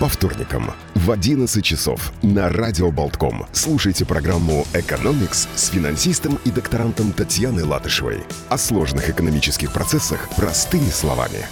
По 0.00 0.08
вторникам 0.08 0.72
в 0.94 1.10
11 1.10 1.62
часов 1.62 2.14
на 2.22 2.48
Радио 2.48 2.90
Болтком 2.90 3.44
слушайте 3.52 4.06
программу 4.06 4.66
«Экономикс» 4.72 5.46
с 5.54 5.68
финансистом 5.68 6.38
и 6.46 6.50
докторантом 6.50 7.12
Татьяной 7.12 7.64
Латышевой. 7.64 8.22
О 8.48 8.56
сложных 8.56 9.10
экономических 9.10 9.74
процессах 9.74 10.30
простыми 10.36 10.88
словами. 10.88 11.44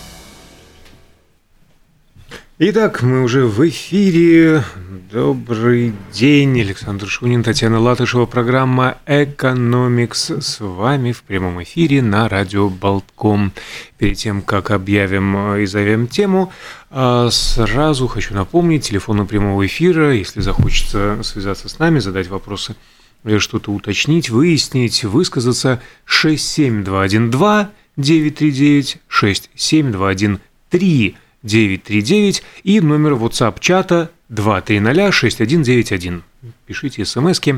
Итак, 2.61 3.03
мы 3.03 3.23
уже 3.23 3.47
в 3.47 3.69
эфире. 3.69 4.65
Добрый 5.13 5.93
день, 6.13 6.61
Александр 6.61 7.07
Шунин, 7.07 7.45
Татьяна 7.45 7.79
Латышева, 7.79 8.27
программа 8.27 8.99
«Экономикс» 9.07 10.33
с 10.33 10.59
вами 10.59 11.13
в 11.13 11.23
прямом 11.23 11.63
эфире 11.63 12.03
на 12.03 12.29
радио 12.29 12.69
«Болтком». 12.69 13.53
Перед 13.97 14.17
тем, 14.17 14.43
как 14.43 14.73
объявим 14.73 15.55
и 15.55 15.67
зовем 15.67 16.09
тему, 16.09 16.53
а, 16.91 17.31
сразу 17.31 18.09
хочу 18.09 18.35
напомнить, 18.35 18.89
телефон 18.89 19.25
прямого 19.29 19.65
эфира, 19.65 20.13
если 20.13 20.41
захочется 20.41 21.21
связаться 21.23 21.69
с 21.69 21.79
нами, 21.79 22.01
задать 22.01 22.27
вопросы 22.27 22.75
или 23.23 23.39
что-то 23.39 23.71
уточнить, 23.71 24.31
выяснить, 24.31 25.05
высказаться 25.05 25.81
67212 26.07 27.69
939 27.97 28.97
67213 29.07 31.15
939 31.43 32.43
и 32.65 32.81
номер 32.81 33.13
WhatsApp-чата 33.13 34.09
2306191. 34.31 36.23
Пишите 36.67 37.05
смски 37.05 37.55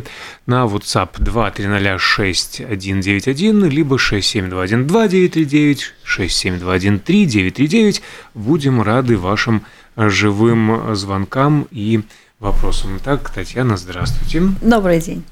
на 0.46 0.66
WhatsApp 0.66 1.18
2306191 1.18 3.68
либо 3.68 3.96
67212-939, 3.96 5.78
67213-939. 6.06 8.02
Будем 8.34 8.82
рады 8.82 9.16
вашим 9.16 9.62
живым 9.96 10.94
звонкам 10.94 11.66
и 11.70 12.02
вопросам. 12.38 12.98
Итак, 12.98 13.30
Татьяна, 13.30 13.76
здравствуйте. 13.76 14.42
Добрый 14.60 15.00
день. 15.00 15.24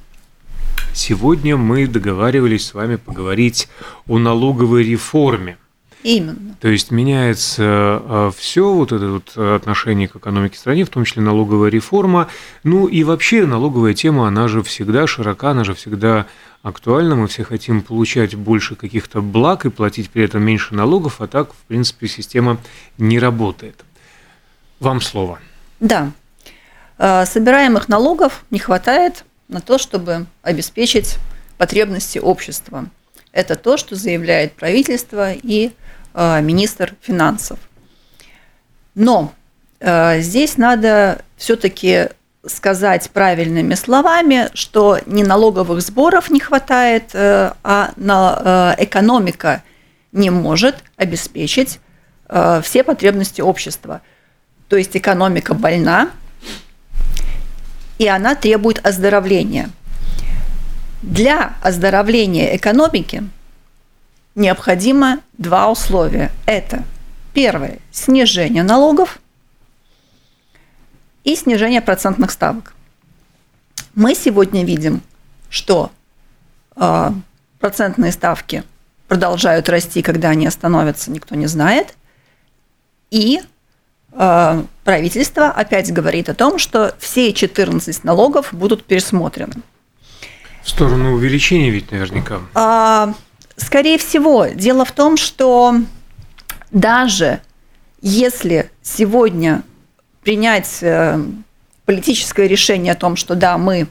Сегодня 0.95 1.57
мы 1.57 1.87
договаривались 1.87 2.67
с 2.67 2.75
вами 2.75 2.97
поговорить 2.97 3.69
о 4.09 4.19
налоговой 4.19 4.83
реформе– 4.85 5.57
Именно. 6.03 6.55
То 6.61 6.69
есть 6.69 6.91
меняется 6.91 7.63
а, 7.65 8.31
все 8.37 8.73
вот 8.73 8.93
это 8.93 9.09
вот 9.09 9.37
отношение 9.37 10.07
к 10.07 10.17
экономике 10.17 10.57
страны, 10.57 10.85
в 10.85 10.91
том 10.91 11.05
числе 11.05 11.23
налоговая 11.23 11.71
реформа. 11.71 12.29
Ну 12.63 12.87
и 12.87 13.03
вообще 13.03 13.47
налоговая 13.47 13.95
тема, 13.95 14.29
она 14.29 14.49
же 14.49 14.63
всегда 14.63 15.07
широка, 15.07 15.51
она 15.51 15.65
же 15.65 15.75
всегда 15.75 16.27
актуальна. 16.63 17.17
Мы 17.17 17.27
все 17.27 17.43
хотим 17.43 17.83
получать 17.83 18.37
больше 18.37 18.77
каких-то 18.77 19.21
благ 19.21 19.67
и 19.67 19.71
платить 19.71 20.11
при 20.11 20.25
этом 20.25 20.43
меньше 20.43 20.75
налогов, 20.75 21.21
а 21.21 21.27
так, 21.27 21.53
в 21.53 21.57
принципе, 21.67 22.07
система 22.07 22.59
не 22.97 23.19
работает. 23.19 23.85
Вам 24.79 25.01
слово. 25.01 25.41
Да. 25.81 26.13
А, 26.97 27.27
собираемых 27.27 27.89
налогов 27.89 28.45
не 28.51 28.61
хватает 28.61 29.25
на 29.49 29.61
то, 29.61 29.79
чтобы 29.79 30.27
обеспечить 30.43 31.17
потребности 31.57 32.19
общества. 32.19 32.87
Это 33.33 33.57
то, 33.57 33.77
что 33.77 33.97
заявляет 33.97 34.55
правительство 34.55 35.33
и 35.33 35.71
Э, 35.71 35.88
министр 36.19 36.95
финансов. 37.01 37.59
Но 38.95 39.33
э, 39.79 40.21
здесь 40.21 40.57
надо 40.57 41.23
все-таки 41.37 42.09
сказать 42.45 43.11
правильными 43.11 43.75
словами, 43.75 44.49
что 44.55 44.99
не 45.07 45.23
налоговых 45.23 45.81
сборов 45.81 46.31
не 46.31 46.41
хватает, 46.41 47.11
э, 47.13 47.53
а 47.63 47.93
на, 47.97 48.75
экономика 48.79 49.63
не 50.13 50.31
может 50.31 50.83
обеспечить 50.97 51.81
все 52.63 52.85
потребности 52.85 53.41
общества. 53.41 54.03
То 54.69 54.77
есть 54.77 54.97
экономика 54.97 55.55
больна, 55.55 56.11
и 57.99 58.07
она 58.07 58.35
требует 58.35 58.85
оздоровления. 58.85 59.71
Для 61.03 61.55
оздоровления 61.63 62.55
экономики– 62.57 63.23
необходимо 64.39 65.21
два 65.37 65.71
условия. 65.71 66.31
Это 66.47 66.85
первое– 67.35 67.79
снижение 67.91 68.63
налогов 68.63 69.19
и 71.25 71.37
снижение 71.37 71.83
процентных 71.83 72.31
ставок. 72.31 72.75
Мы 73.95 74.15
сегодня 74.15 74.65
видим, 74.65 75.03
что 75.51 75.91
э, 76.77 77.11
процентные 77.59 78.13
ставки 78.13 78.65
продолжают 79.09 79.69
расти, 79.69 80.03
когда 80.03 80.31
они 80.31 80.47
остановятся, 80.47 81.11
никто 81.11 81.35
не 81.35 81.47
знает. 81.47 81.97
И 83.11 83.41
э, 84.13 84.63
правительство 84.85 85.47
опять 85.49 85.93
говорит 85.93 86.29
о 86.29 86.35
том, 86.35 86.59
что 86.59 86.95
все 86.99 87.33
14 87.33 88.05
налогов 88.05 88.49
будут 88.53 88.85
пересмотрены. 88.85 89.55
В 90.63 90.71
сторону 90.71 91.15
увеличения 91.15 91.71
ведь 91.71 91.91
наверняка. 91.91 92.41
А, 92.55 93.15
Скорее 93.59 93.99
всего, 93.99 94.47
дело 94.47 94.85
в 94.85 94.93
том, 94.93 95.17
что 95.17 95.75
даже 96.71 97.41
если 98.01 98.71
сегодня 98.83 99.63
принять 100.23 100.79
э, 100.81 101.21
политическое 101.85 102.47
решение 102.47 102.93
о 102.93 102.97
том, 102.97 103.17
что 103.17 103.35
да, 103.35 103.59
мы 103.59 103.89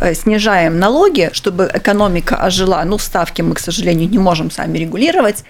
э, 0.00 0.14
снижаем 0.14 0.78
налоги, 0.78 1.30
чтобы 1.32 1.70
экономика 1.72 2.36
ожила, 2.36 2.82
ну, 2.84 2.96
ставки 2.96 3.42
мы, 3.42 3.54
к 3.54 3.58
сожалению, 3.58 4.08
не 4.08 4.18
можем 4.18 4.50
сами 4.50 4.78
регулировать, 4.78 5.44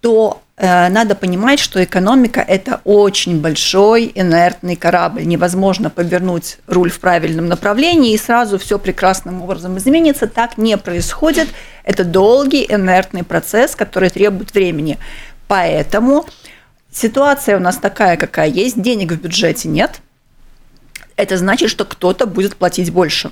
то 0.00 0.42
надо 0.60 1.14
понимать, 1.14 1.58
что 1.58 1.82
экономика– 1.82 2.40
это 2.46 2.82
очень 2.84 3.40
большой 3.40 4.12
инертный 4.14 4.76
корабль. 4.76 5.24
Невозможно 5.24 5.88
повернуть 5.88 6.58
руль 6.66 6.90
в 6.90 7.00
правильном 7.00 7.46
направлении, 7.46 8.12
и 8.12 8.18
сразу 8.18 8.58
все 8.58 8.78
прекрасным 8.78 9.40
образом 9.40 9.78
изменится. 9.78 10.26
Так 10.26 10.58
не 10.58 10.76
происходит. 10.76 11.48
Это 11.82 12.04
долгий 12.04 12.66
инертный 12.68 13.24
процесс, 13.24 13.74
который 13.74 14.10
требует 14.10 14.52
времени. 14.52 14.98
Поэтому 15.48 16.26
ситуация 16.92 17.56
у 17.56 17.60
нас 17.60 17.78
такая, 17.78 18.18
какая 18.18 18.48
есть. 18.48 18.80
Денег 18.80 19.12
в 19.12 19.20
бюджете 19.20 19.68
нет. 19.68 20.02
Это 21.16 21.38
значит, 21.38 21.70
что 21.70 21.86
кто-то 21.86 22.26
будет 22.26 22.56
платить 22.56 22.92
больше. 22.92 23.30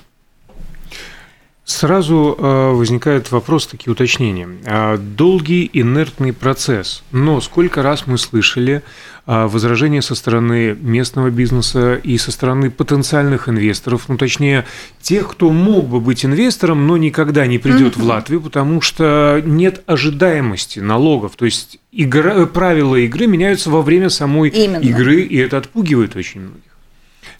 Сразу 1.69 2.35
э, 2.35 2.71
возникает 2.71 3.29
вопрос, 3.31 3.67
такие 3.67 3.91
уточнения. 3.91 4.49
А, 4.65 4.97
долгий 4.97 5.69
инертный 5.71 6.33
процесс. 6.33 7.03
Но 7.11 7.39
сколько 7.41 7.83
раз 7.83 8.07
мы 8.07 8.17
слышали 8.17 8.81
а, 9.27 9.47
возражения 9.47 10.01
со 10.01 10.15
стороны 10.15 10.75
местного 10.81 11.29
бизнеса 11.29 11.93
и 11.93 12.17
со 12.17 12.31
стороны 12.31 12.71
потенциальных 12.71 13.49
инвесторов, 13.49 14.05
ну 14.09 14.17
точнее 14.17 14.65
тех, 14.99 15.29
кто 15.29 15.51
мог 15.51 15.87
бы 15.87 15.99
быть 15.99 16.25
инвестором, 16.25 16.87
но 16.87 16.97
никогда 16.97 17.45
не 17.45 17.59
придет 17.59 17.97
в 17.97 18.03
Латвию, 18.03 18.41
потому 18.41 18.81
что 18.81 19.39
нет 19.45 19.83
ожидаемости 19.85 20.79
налогов. 20.79 21.35
То 21.35 21.45
есть 21.45 21.77
игра, 21.91 22.47
правила 22.47 22.95
игры 22.95 23.27
меняются 23.27 23.69
во 23.69 23.83
время 23.83 24.09
самой 24.09 24.49
Именно. 24.49 24.81
игры, 24.81 25.21
и 25.21 25.37
это 25.37 25.57
отпугивает 25.57 26.15
очень 26.15 26.41
многих. 26.41 26.63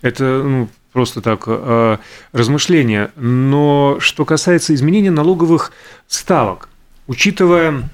Это 0.03 0.43
ну, 0.43 0.69
просто 0.91 1.21
так 1.21 1.43
э, 1.47 1.97
размышления. 2.31 3.11
Но 3.15 3.97
что 3.99 4.25
касается 4.25 4.73
изменения 4.73 5.11
налоговых 5.11 5.71
ставок, 6.07 6.69
учитывая 7.07 7.89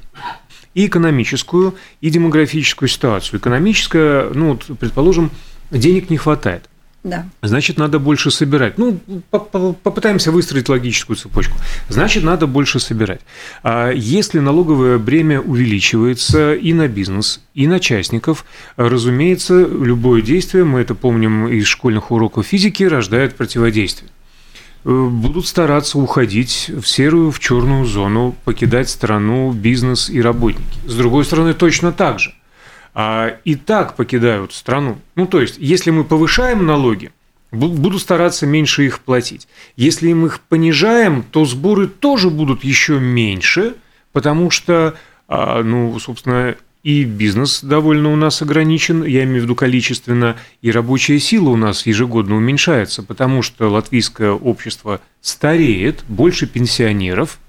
и 0.73 0.87
экономическую, 0.87 1.75
и 2.01 2.09
демографическую 2.09 2.89
ситуацию. 2.89 3.39
Экономическая, 3.39 4.29
ну, 4.33 4.57
предположим, 4.57 5.31
денег 5.71 6.09
не 6.09 6.17
хватает. 6.17 6.69
Да. 7.05 7.29
Значит, 7.43 7.77
надо 7.77 7.99
больше 7.99 8.31
собирать. 8.31 8.79
Ну, 8.79 8.99
попытаемся 9.29 10.31
выстроить 10.31 10.69
логическую 10.69 11.15
цепочку. 11.15 11.55
Значит, 11.87 12.23
надо 12.23 12.47
больше 12.47 12.79
собирать. 12.79 13.21
А 13.61 13.91
если 13.91 14.39
налоговое 14.39 14.97
бремя 14.97 15.39
увеличивается 15.39 16.55
и 16.55 16.73
на 16.73 16.87
бизнес, 16.87 17.41
и 17.53 17.67
на 17.67 17.79
частников, 17.79 18.43
разумеется, 18.75 19.67
любое 19.67 20.23
действие, 20.23 20.63
мы 20.63 20.79
это 20.79 20.95
помним 20.95 21.47
из 21.47 21.67
школьных 21.67 22.09
уроков 22.09 22.47
физики, 22.47 22.81
рождает 22.83 23.35
противодействие 23.35 24.09
э, 24.83 25.07
будут 25.07 25.45
стараться 25.45 25.99
уходить 25.99 26.71
в 26.75 26.85
серую, 26.87 27.29
в 27.29 27.39
черную 27.39 27.85
зону, 27.85 28.35
покидать 28.45 28.89
страну, 28.89 29.51
бизнес 29.51 30.09
и 30.09 30.19
работники. 30.19 30.79
С 30.87 30.95
другой 30.95 31.23
стороны, 31.23 31.53
точно 31.53 31.91
так 31.91 32.19
же– 32.19 32.33
а, 32.95 33.37
и 33.43 33.55
так 33.55 33.97
покидают 33.97 34.53
страну. 34.53 34.97
Ну, 35.15 35.27
то 35.27 35.41
есть, 35.41 35.57
если 35.59 35.91
мы 35.91 36.05
повышаем 36.05 36.65
налоги, 36.65 37.11
буду 37.51 37.99
стараться 37.99 38.47
меньше 38.47 38.85
их 38.85 39.01
платить. 39.01 39.47
Если 39.75 40.11
мы 40.13 40.27
их 40.27 40.39
понижаем, 40.39 41.23
то 41.23 41.43
сборы 41.45 41.87
тоже 41.87 42.29
будут 42.29 42.63
еще 42.63 42.99
меньше, 42.99 43.75
потому 44.13 44.49
что, 44.49 44.95
а, 45.27 45.61
ну, 45.61 45.99
собственно, 45.99 46.55
и 46.83 47.03
бизнес 47.03 47.61
довольно 47.61 48.13
у 48.13 48.15
нас 48.15 48.41
ограничен, 48.41 49.03
я 49.03 49.23
имею 49.25 49.41
в 49.41 49.43
виду 49.43 49.55
количественно, 49.55 50.37
и 50.61 50.71
рабочая 50.71 51.19
сила 51.19 51.49
у 51.49 51.57
нас 51.57 51.85
ежегодно 51.85 52.37
уменьшается, 52.37 53.03
потому 53.03 53.41
что 53.41 53.69
латвийское 53.69 54.31
общество 54.31 55.01
стареет, 55.19 56.05
больше 56.07 56.47
пенсионеров– 56.47 57.39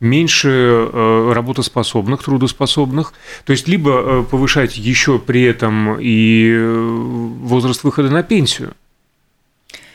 меньше 0.00 0.48
э, 0.48 1.32
работоспособных, 1.34 2.22
трудоспособных. 2.24 3.12
То 3.44 3.52
есть 3.52 3.68
либо 3.68 3.90
э, 3.90 4.22
повышать 4.22 4.76
еще 4.76 5.18
при 5.18 5.42
этом 5.42 5.98
и 6.00 6.50
э, 6.50 6.74
возраст 7.42 7.84
выхода 7.84 8.10
на 8.10 8.22
пенсию. 8.22 8.72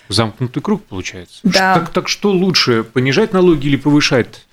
Замкнутый 0.07 0.61
круг 0.61 0.83
получается. 0.83 1.39
Да. 1.43 1.73
Так, 1.73 1.89
так 1.89 2.07
что 2.07 2.31
лучше, 2.31 2.83
понижать 2.83 3.33
налоги 3.33 3.65
или 3.67 3.75
повышать? 3.75 4.45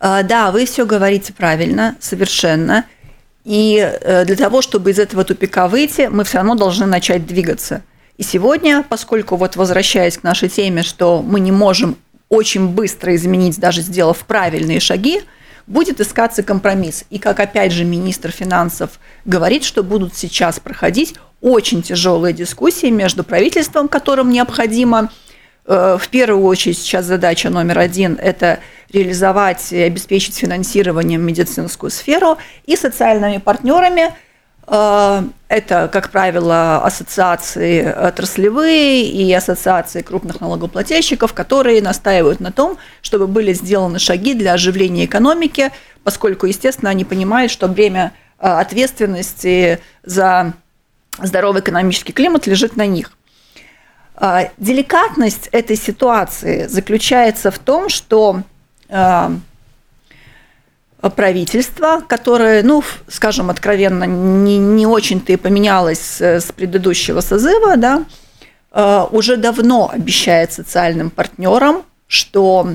А, 0.00 0.22
да, 0.22 0.50
вы 0.50 0.64
все 0.64 0.86
говорите 0.86 1.34
правильно, 1.34 1.96
совершенно. 2.00 2.86
И 3.44 3.98
для 4.24 4.36
того, 4.36 4.62
чтобы 4.62 4.92
из 4.92 4.98
этого 4.98 5.24
тупика 5.24 5.68
выйти, 5.68 6.08
мы 6.10 6.24
все 6.24 6.38
равно 6.38 6.54
должны 6.54 6.86
начать 6.86 7.26
двигаться. 7.26 7.82
И 8.16 8.22
сегодня, 8.22 8.84
поскольку 8.88 9.36
вот 9.36 9.56
возвращаясь 9.56 10.16
к 10.16 10.22
нашей 10.22 10.48
теме, 10.48 10.82
что 10.84 11.22
мы 11.22 11.40
не 11.40 11.52
можем 11.52 11.96
очень 12.32 12.68
быстро 12.68 13.14
изменить, 13.14 13.60
даже 13.60 13.82
сделав 13.82 14.16
правильные 14.20 14.80
шаги, 14.80 15.20
будет 15.66 16.00
искаться 16.00 16.42
компромисс. 16.42 17.04
И 17.10 17.18
как 17.18 17.40
опять 17.40 17.72
же 17.72 17.84
министр 17.84 18.30
финансов 18.30 18.92
говорит, 19.26 19.64
что 19.64 19.82
будут 19.82 20.16
сейчас 20.16 20.58
проходить 20.58 21.14
очень 21.42 21.82
тяжелые 21.82 22.32
дискуссии 22.32 22.86
между 22.86 23.22
правительством, 23.22 23.86
которым 23.86 24.30
необходимо 24.30 25.12
э, 25.66 25.98
в 26.00 26.08
первую 26.08 26.46
очередь 26.46 26.78
сейчас 26.78 27.04
задача 27.04 27.50
номер 27.50 27.78
один– 27.78 28.18
это 28.22 28.60
реализовать 28.90 29.70
и 29.70 29.82
обеспечить 29.82 30.34
финансированием 30.34 31.20
медицинскую 31.20 31.90
сферу 31.90 32.38
и 32.64 32.76
социальными 32.76 33.36
партнерами. 33.36 34.14
Э, 34.72 35.22
это, 35.48 35.90
как 35.92 36.10
правило, 36.10 36.82
ассоциации 36.82 37.84
отраслевые 37.84 39.04
и 39.04 39.30
ассоциации 39.34 40.00
крупных 40.00 40.40
налогоплательщиков, 40.40 41.34
которые 41.34 41.82
настаивают 41.82 42.40
на 42.40 42.52
том, 42.52 42.78
чтобы 43.02 43.26
были 43.26 43.52
сделаны 43.52 43.98
шаги 43.98 44.32
для 44.32 44.54
оживления 44.54 45.04
экономики, 45.04 45.70
поскольку, 46.04 46.46
естественно, 46.46 46.90
они 46.90 47.04
понимают, 47.04 47.52
что 47.52 47.68
бремя 47.68 48.14
э, 48.38 48.48
ответственности 48.48 49.78
за 50.04 50.54
здоровый 51.18 51.60
экономический 51.60 52.14
климат 52.14 52.46
лежит 52.46 52.74
на 52.76 52.86
них. 52.86 53.12
А, 54.14 54.48
деликатность 54.56 55.48
этой 55.52 55.76
ситуации 55.76 56.66
заключается 56.66 57.50
в 57.50 57.58
том, 57.58 57.90
что 57.90 58.42
правительство, 61.10 62.02
которое, 62.06 62.62
ну, 62.62 62.82
скажем 63.08 63.50
откровенно, 63.50 64.04
не, 64.04 64.58
не 64.58 64.86
очень-то 64.86 65.32
и 65.32 65.36
поменялось 65.36 66.20
с 66.20 66.52
предыдущего 66.52 67.20
созыва, 67.20 67.76
да, 67.76 68.04
а, 68.70 69.08
уже 69.10 69.36
давно 69.36 69.90
обещает 69.92 70.52
социальным 70.52 71.10
партнерам, 71.10 71.82
что 72.06 72.68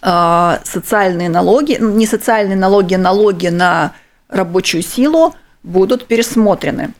социальные 0.00 1.30
налоги, 1.30 1.78
не 1.80 2.06
социальные 2.06 2.58
налоги, 2.58 2.94
налоги 2.94 3.46
на 3.46 3.94
рабочую 4.28 4.82
силу 4.82 5.34
будут 5.62 6.06
пересмотрены. 6.06 6.92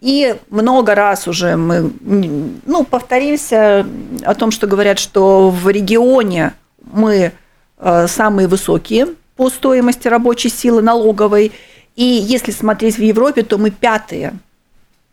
И 0.00 0.36
много 0.50 0.94
раз 0.94 1.26
уже 1.26 1.56
мы 1.56 1.90
ну, 2.00 2.84
повторимся 2.84 3.84
о 4.22 4.34
том, 4.34 4.52
что 4.52 4.66
говорят, 4.66 4.98
что 4.98 5.50
в 5.50 5.68
регионе 5.68 6.52
мы 6.92 7.32
э, 7.78 8.06
самые 8.06 8.46
высокие 8.46 9.08
по 9.38 9.48
стоимости 9.50 10.08
рабочей 10.08 10.50
силы 10.50 10.82
налоговой. 10.82 11.52
И 11.94 12.04
если 12.04 12.50
смотреть 12.50 12.98
в 12.98 13.02
Европе, 13.02 13.42
то 13.42 13.56
мы 13.56 13.70
пятые. 13.70 14.32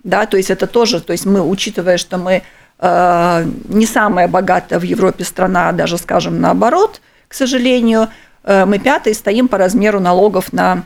Да, 0.03 0.25
то 0.25 0.35
есть 0.37 0.49
это 0.49 0.65
тоже, 0.67 0.99
то 0.99 1.13
есть 1.13 1.25
мы, 1.25 1.47
учитывая, 1.47 1.97
что 1.97 2.17
мы 2.17 2.41
э, 2.79 3.45
не 3.69 3.85
самая 3.85 4.27
богатая 4.27 4.79
в 4.79 4.83
Европе 4.83 5.23
страна, 5.23 5.71
даже 5.71 5.97
скажем 5.97 6.41
наоборот, 6.41 7.01
к 7.27 7.35
сожалению, 7.35 8.07
э, 8.43 8.65
мы 8.65 8.79
пятые 8.79 9.13
стоим 9.13 9.47
по 9.47 9.59
размеру 9.59 9.99
налогов 9.99 10.53
на 10.53 10.85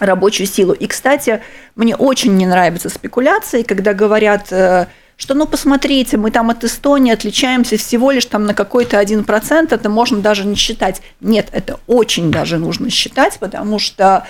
рабочую 0.00 0.48
силу. 0.48 0.72
И, 0.72 0.88
кстати, 0.88 1.42
мне 1.76 1.94
очень 1.94 2.36
не 2.36 2.46
нравятся 2.46 2.88
спекуляции, 2.88 3.62
когда 3.62 3.94
говорят, 3.94 4.52
э, 4.52 4.86
что, 5.16 5.34
ну, 5.34 5.46
посмотрите, 5.46 6.16
мы 6.16 6.30
там 6.30 6.50
от 6.50 6.64
Эстонии 6.64 7.12
отличаемся 7.12 7.76
всего 7.76 8.10
лишь 8.10 8.26
там 8.26 8.44
на 8.44 8.54
какой-то 8.54 8.98
один 8.98 9.24
процент, 9.24 9.72
это 9.72 9.88
можно 9.88 10.18
даже 10.18 10.44
не 10.44 10.56
считать. 10.56 11.02
Нет, 11.20 11.48
это 11.52 11.78
очень 11.86 12.30
даже 12.30 12.58
нужно 12.58 12.90
считать, 12.90 13.38
потому 13.38 13.78
что 13.78 14.26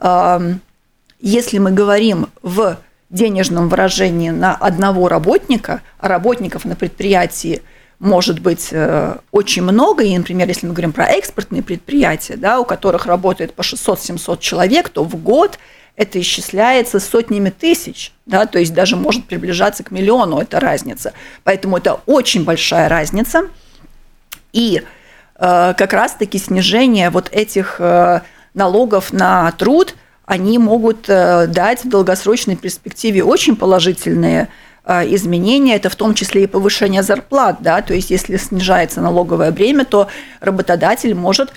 э, 0.00 0.54
если 1.20 1.58
мы 1.58 1.70
говорим 1.70 2.28
в 2.42 2.78
денежном 3.10 3.68
выражении 3.68 4.30
на 4.30 4.54
одного 4.54 5.08
работника, 5.08 5.82
а 5.98 6.08
работников 6.08 6.64
на 6.64 6.76
предприятии– 6.76 7.62
может 7.98 8.40
быть 8.40 8.68
э, 8.70 9.16
очень 9.30 9.62
много. 9.62 10.04
И, 10.04 10.16
например, 10.16 10.48
если 10.48 10.66
мы 10.66 10.72
говорим 10.72 10.92
про 10.92 11.06
экспортные 11.06 11.62
предприятия, 11.62 12.36
да, 12.36 12.60
у 12.60 12.64
которых 12.64 13.06
работает 13.06 13.54
по 13.54 13.62
600-700 13.62 14.38
человек, 14.40 14.88
то 14.88 15.04
в 15.04 15.16
год 15.16 15.58
это 15.96 16.20
исчисляется 16.20 17.00
сотнями 17.00 17.50
тысяч, 17.50 18.12
да, 18.26 18.46
то 18.46 18.58
есть 18.58 18.74
даже 18.74 18.96
может 18.96 19.26
приближаться 19.26 19.84
к 19.84 19.90
миллиону 19.90 20.40
эта 20.40 20.60
разница. 20.60 21.12
Поэтому 21.44 21.76
это 21.76 22.00
очень 22.06 22.44
большая 22.44 22.88
разница. 22.88 23.42
И 24.52 24.82
э, 25.36 25.74
как 25.76 25.92
раз-таки 25.92 26.38
снижение 26.38 27.10
вот 27.10 27.28
этих 27.30 27.76
э, 27.78 28.20
налогов 28.54 29.12
на 29.12 29.50
труд, 29.52 29.94
они 30.26 30.58
могут 30.58 31.08
э, 31.08 31.46
дать 31.46 31.84
в 31.84 31.88
долгосрочной 31.88 32.56
перспективе 32.56 33.22
очень 33.22 33.56
положительные 33.56 34.48
Э, 34.86 35.02
изменения, 35.14 35.76
это 35.76 35.88
в 35.88 35.96
том 35.96 36.14
числе 36.14 36.44
и 36.44 36.46
повышение 36.46 37.02
зарплат, 37.02 37.56
да, 37.60 37.80
то 37.80 37.94
есть 37.94 38.10
если 38.10 38.36
снижается 38.36 39.00
налоговое 39.00 39.50
бремя, 39.50 39.86
то 39.86 40.08
работодатель 40.40 41.14
может 41.14 41.54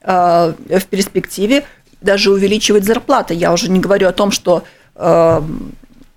э, 0.00 0.54
в 0.70 0.86
перспективе 0.86 1.64
даже 2.00 2.30
увеличивать 2.30 2.84
зарплаты. 2.84 3.34
Я 3.34 3.52
уже 3.52 3.70
не 3.70 3.80
говорю 3.80 4.08
о 4.08 4.12
том, 4.12 4.30
что 4.30 4.64
э, 4.94 5.42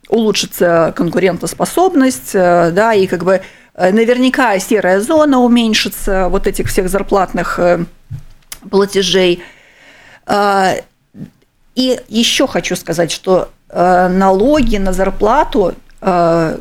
улучшится 0.10 0.94
конкурентоспособность, 0.96 2.34
да, 2.34 2.94
и 2.94 3.08
как 3.08 3.24
бы 3.24 3.42
наверняка 3.76 4.60
серая 4.60 5.02
зона 5.02 5.40
уменьшится 5.40 6.28
вот 6.30 6.46
этих 6.46 6.68
всех 6.68 6.90
зарплатных 6.90 7.60
платежей. 8.70 9.42
И 11.76 12.00
еще 12.08 12.48
хочу 12.48 12.76
сказать, 12.76 13.12
что 13.12 13.50
налоги 13.74 14.78
на 14.78 14.94
зарплату 14.94 15.74
Э, 16.06 16.58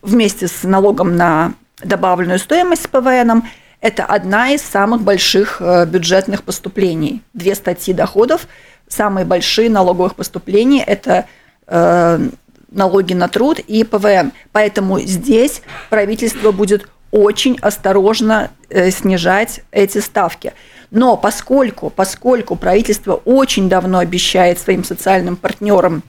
вместе 0.00 0.48
с 0.48 0.62
налогом 0.62 1.16
на 1.16 1.52
добавленную 1.84 2.38
стоимость 2.38 2.84
с 2.84 2.86
ПВН, 2.86 3.42
это 3.80 4.04
одна 4.04 4.50
из 4.50 4.62
самых 4.62 5.02
больших 5.02 5.60
э, 5.60 5.86
бюджетных 5.86 6.42
поступлений. 6.42 7.22
Две 7.34 7.54
статьи 7.54 7.94
доходов, 7.94 8.46
самые 8.88 9.24
большие 9.24 9.70
налоговых 9.70 10.14
поступлений– 10.14 10.82
это 10.86 11.26
э, 11.66 12.28
налоги 12.70 13.14
на 13.14 13.28
труд 13.28 13.58
и 13.58 13.84
ПВН. 13.84 14.32
Поэтому 14.52 15.00
здесь 15.00 15.62
правительство 15.88 16.52
будет 16.52 16.88
очень 17.10 17.58
осторожно 17.60 18.50
снижать 18.70 19.62
эти 19.72 19.98
ставки. 19.98 20.52
Но 20.92 21.16
поскольку, 21.16 21.90
поскольку 21.90 22.54
правительство 22.54 23.14
очень 23.24 23.68
давно 23.68 23.98
обещает 23.98 24.60
своим 24.60 24.84
социальным 24.84 25.34
партнерам 25.34 26.04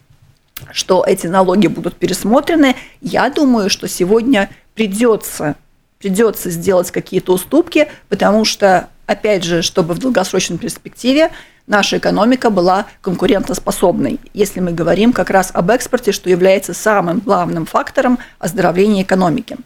что 0.71 1.03
эти 1.05 1.27
налоги 1.27 1.67
будут 1.67 1.95
пересмотрены, 1.95 2.75
я 3.01 3.29
думаю, 3.29 3.69
что 3.69 3.87
сегодня 3.87 4.49
придется, 4.75 5.55
придется 6.01 6.49
сделать 6.49 6.91
какие-то 6.91 7.33
уступки, 7.33 7.87
потому 8.09 8.43
что, 8.43 8.89
опять 9.05 9.43
же, 9.43 9.61
чтобы 9.61 9.93
в 9.93 9.99
долгосрочной 9.99 10.57
перспективе 10.57 11.31
наша 11.67 11.99
экономика 11.99 12.49
была 12.49 12.87
конкурентоспособной, 13.01 14.19
если 14.33 14.59
мы 14.59 14.71
говорим 14.71 15.13
как 15.13 15.29
раз 15.29 15.51
об 15.53 15.69
экспорте, 15.69 16.11
что 16.11 16.29
является 16.29 16.73
самым 16.73 17.19
главным 17.19 17.65
фактором 17.65 18.17
оздоровления 18.39 19.03
экономики. 19.03 19.57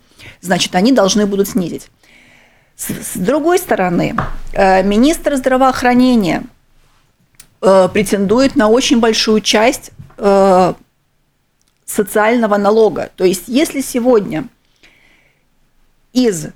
Значит, 0.42 0.76
они 0.76 0.92
должны 0.92 1.26
будут 1.26 1.48
снизить. 1.48 1.90
С 2.76 3.16
другой 3.16 3.58
стороны, 3.58 4.16
э, 4.52 4.84
министр 4.84 5.38
здравоохранения 5.38 6.44
э, 7.62 7.88
претендует 7.94 8.58
на 8.58 8.68
очень 8.68 9.00
большую 9.00 9.40
часть 9.40 9.92
э, 10.18 10.74
социального 11.86 12.58
налога. 12.58 13.10
То 13.16 13.24
есть 13.24 13.44
если 13.48 13.80
сегодня 13.80 14.50
из 16.16 16.48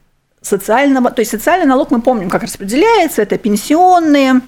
социального, 0.41 1.11
то 1.11 1.19
есть 1.19 1.31
социальный 1.31 1.67
налог 1.67 1.91
мы 1.91 2.01
помним, 2.01 2.29
как 2.29 2.43
распределяется, 2.43 3.21
это 3.21 3.37
пенсионные 3.37 4.41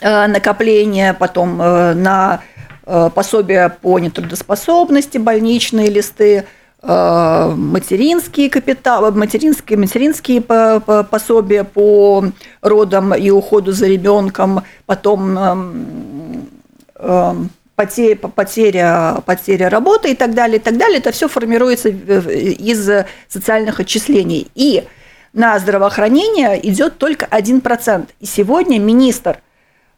э, 0.00 0.26
накопления, 0.26 1.14
потом 1.14 1.60
э, 1.60 1.94
на 1.94 2.42
э, 2.84 3.10
пособия 3.14 3.70
по 3.80 3.98
нетрудоспособности, 3.98 5.18
больничные 5.18 5.88
листы, 5.90 6.46
материнские 6.82 8.48
капиталы, 8.48 9.12
материнские, 9.12 9.78
материнские 9.78 10.40
пособия 10.40 11.62
по 11.62 12.24
родам 12.62 13.12
и 13.12 13.28
уходу 13.28 13.72
за 13.72 13.86
ребенком, 13.86 14.62
потом 14.86 15.38
эм, 15.38 16.48
эм, 16.94 17.50
потеря, 17.80 18.16
потеря, 18.16 19.22
потеря 19.24 19.70
работы 19.70 20.10
и 20.10 20.14
так 20.14 20.34
далее, 20.34 20.58
и 20.58 20.60
так 20.60 20.76
далее. 20.76 20.98
Это 20.98 21.12
все 21.12 21.28
формируется 21.28 21.88
из 21.88 23.06
социальных 23.26 23.80
отчислений. 23.80 24.48
И 24.54 24.84
на 25.32 25.58
здравоохранение 25.58 26.60
идет 26.68 26.98
только 26.98 27.24
1%. 27.24 28.08
И 28.20 28.26
сегодня 28.26 28.78
министр 28.78 29.38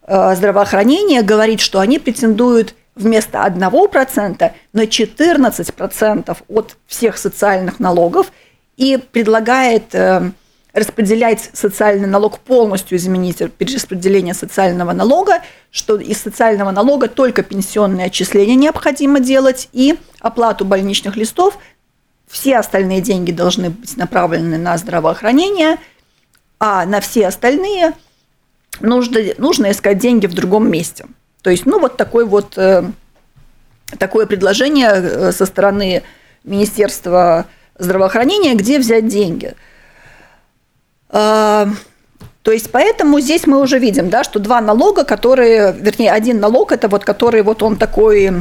э, 0.07 0.35
здравоохранения 0.37 1.23
говорит, 1.23 1.61
что 1.61 1.81
они 1.81 1.99
претендуют 1.99 2.77
вместо 2.95 3.39
1% 3.39 4.53
на 4.73 4.85
14% 4.85 6.37
от 6.49 6.77
всех 6.87 7.19
социальных 7.19 7.81
налогов 7.81 8.31
и 8.77 8.97
предлагает 8.97 9.93
э, 9.93 10.31
распределять 10.73 11.51
социальный 11.53 12.09
налог 12.09 12.39
полностью, 12.39 12.97
изменить 12.97 13.39
перераспределение 13.55 14.35
социального 14.35 14.93
налога, 14.93 15.43
что 15.71 15.97
из 15.97 16.19
социального 16.19 16.71
налога 16.71 17.09
только 17.09 17.43
пенсионные 17.43 18.07
отчисления 18.07 18.55
необходимо 18.55 19.21
делать 19.21 19.69
и 19.73 19.99
оплату 20.21 20.65
больничных 20.65 21.17
листов. 21.17 21.59
Все 22.27 22.57
остальные 22.57 23.03
деньги 23.03 23.33
должны 23.33 23.71
быть 23.71 23.97
направлены 23.99 24.57
на 24.57 24.79
здравоохранение, 24.79 25.77
а 26.59 26.87
на 26.87 27.01
все 27.01 27.27
остальные 27.27 27.93
нужно, 28.81 29.21
нужно 29.37 29.73
искать 29.73 29.99
деньги 29.99 30.27
в 30.27 30.33
другом 30.33 30.71
месте. 30.71 31.05
То 31.43 31.51
есть, 31.51 31.67
ну, 31.67 31.79
вот 31.81 31.99
такой 31.99 32.25
вот, 32.25 32.57
э, 32.57 32.85
такое 33.99 34.25
предложение 34.25 34.91
э, 34.91 35.33
со 35.33 35.45
стороны 35.45 36.03
Министерства 36.45 37.47
здравоохранения, 37.77 38.55
где 38.55 38.79
взять 38.79 39.07
деньги– 39.07 39.55
то 41.13 42.51
есть 42.51 42.73
поэтому 42.73 43.21
здесь 43.21 43.47
мы 43.47 43.61
уже 43.61 43.79
видим, 43.79 44.09
да, 44.11 44.25
что 44.25 44.39
два 44.39 44.61
налога, 44.61 45.05
которые, 45.05 45.75
вернее, 45.79 46.11
один 46.11 46.41
налог 46.41 46.73
это 46.73 46.89
вот 46.89 47.05
который 47.05 47.43
вот 47.43 47.63
он 47.63 47.77
такой 47.77 48.33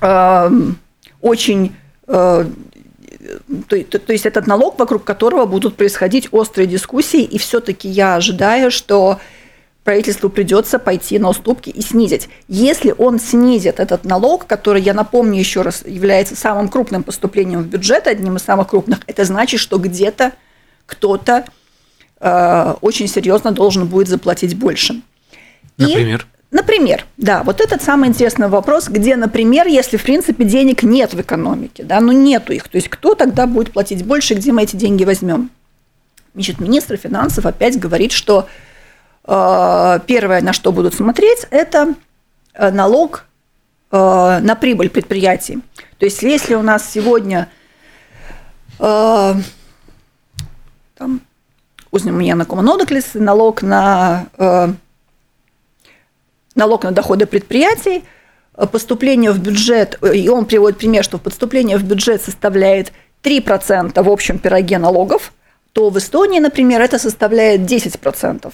э, 0.00 0.50
очень, 1.20 1.76
э, 2.08 2.44
то, 3.68 3.84
то, 3.84 3.98
то 3.98 4.12
есть 4.12 4.26
этот 4.26 4.46
налог, 4.46 4.78
вокруг 4.78 5.04
которого 5.04 5.46
будут 5.46 5.76
происходить 5.76 6.28
острые 6.32 6.66
дискуссии, 6.66 7.22
и 7.22 7.38
все-таки 7.38 7.88
я 7.88 8.16
ожидаю, 8.16 8.70
что 8.70 9.20
правительству 9.84 10.30
придется 10.30 10.78
пойти 10.78 11.18
на 11.18 11.28
уступки 11.28 11.70
и 11.70 11.82
снизить. 11.82 12.28
Если 12.48 12.94
он 12.96 13.20
снизит 13.20 13.78
этот 13.78 14.04
налог, 14.04 14.46
который, 14.46 14.80
я 14.82 14.94
напомню 14.94 15.38
еще 15.38 15.60
раз, 15.62 15.84
является 15.86 16.34
самым 16.34 16.68
крупным 16.68 17.02
поступлением 17.02 17.62
в 17.62 17.66
бюджет, 17.66 18.06
одним 18.06 18.36
из 18.36 18.42
самых 18.42 18.68
крупных, 18.68 19.00
это 19.06 19.24
значит, 19.24 19.60
что 19.60 19.78
где-то 19.78 20.32
кто-то 20.86 21.44
Э, 22.26 22.76
очень 22.80 23.06
серьезно 23.06 23.52
должен 23.52 23.86
будет 23.86 24.08
заплатить 24.08 24.56
больше. 24.56 25.02
Например? 25.76 26.26
И, 26.50 26.56
например, 26.56 27.04
да, 27.18 27.42
вот 27.42 27.60
этот 27.60 27.82
самый 27.82 28.08
интересный 28.08 28.48
вопрос, 28.48 28.88
где, 28.88 29.16
например, 29.16 29.66
если, 29.66 29.98
в 29.98 30.02
принципе, 30.02 30.44
денег 30.44 30.82
нет 30.82 31.12
в 31.12 31.20
экономике, 31.20 31.84
да, 31.84 32.00
ну 32.00 32.12
нету 32.12 32.54
их, 32.54 32.68
то 32.68 32.76
есть 32.78 32.88
кто 32.88 33.14
тогда 33.14 33.46
будет 33.46 33.74
платить 33.74 34.06
больше, 34.06 34.32
где 34.32 34.52
мы 34.52 34.62
эти 34.62 34.74
деньги 34.74 35.04
возьмем? 35.04 35.50
Значит, 36.32 36.60
министр 36.60 36.96
финансов 36.96 37.44
опять 37.44 37.78
говорит, 37.78 38.12
что 38.12 38.48
э, 39.26 40.00
первое, 40.06 40.40
на 40.40 40.54
что 40.54 40.72
будут 40.72 40.94
смотреть, 40.94 41.46
это 41.50 41.94
э, 42.54 42.70
налог 42.70 43.26
э, 43.92 43.96
на 44.40 44.56
прибыль 44.56 44.88
предприятий. 44.88 45.58
То 45.98 46.06
есть 46.06 46.22
если 46.22 46.54
у 46.54 46.62
нас 46.62 46.90
сегодня 46.90 47.50
э, 48.78 49.34
там, 50.96 51.20
uzņēmuma 51.94 52.62
нодоклис, 52.62 53.14
налог 53.14 53.62
на, 53.62 54.26
э, 54.38 54.72
налог 56.54 56.84
на 56.84 56.90
доходы 56.90 57.26
предприятий, 57.26 58.02
э, 58.56 58.66
поступление 58.66 59.30
в 59.30 59.38
бюджет, 59.38 59.98
э, 60.02 60.16
и 60.16 60.28
он 60.28 60.44
приводит 60.44 60.78
пример, 60.78 61.04
что 61.04 61.18
поступление 61.18 61.76
в 61.76 61.84
бюджет 61.84 62.22
составляет 62.22 62.92
3% 63.22 64.02
в 64.02 64.10
общем 64.10 64.38
пироге 64.38 64.78
налогов, 64.78 65.32
то 65.72 65.90
в 65.90 65.98
Эстонии, 65.98 66.40
например, 66.40 66.80
это 66.80 66.98
составляет 66.98 67.62
10% 67.62 68.52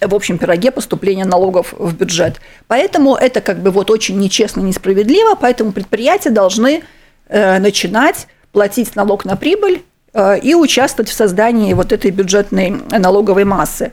в 0.00 0.14
общем 0.14 0.38
пироге 0.38 0.70
поступления 0.70 1.24
налогов 1.24 1.74
в 1.78 1.94
бюджет. 1.94 2.40
Поэтому 2.66 3.14
это 3.14 3.40
как 3.40 3.62
бы 3.62 3.70
вот 3.70 3.90
очень 3.90 4.18
нечестно, 4.18 4.60
несправедливо, 4.60 5.34
поэтому 5.34 5.72
предприятия 5.72 6.30
должны 6.30 6.82
э, 7.28 7.58
начинать 7.58 8.26
платить 8.52 8.96
налог 8.96 9.24
на 9.24 9.36
прибыль 9.36 9.82
и 10.14 10.54
участвовать 10.54 11.10
в 11.10 11.14
создании 11.14 11.72
вот 11.72 11.90
этой 11.90 12.12
бюджетной 12.12 12.70
налоговой 12.70 13.44
массы. 13.44 13.92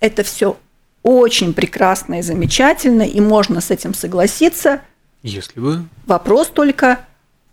Это 0.00 0.22
все 0.22 0.56
очень 1.04 1.52
прекрасно 1.52 2.18
и 2.18 2.22
замечательно, 2.22 3.02
и 3.02 3.20
можно 3.20 3.60
с 3.60 3.70
этим 3.70 3.94
согласиться. 3.94 4.80
Если 5.22 5.60
бы. 5.60 5.84
Вопрос 6.06 6.48
только, 6.48 7.00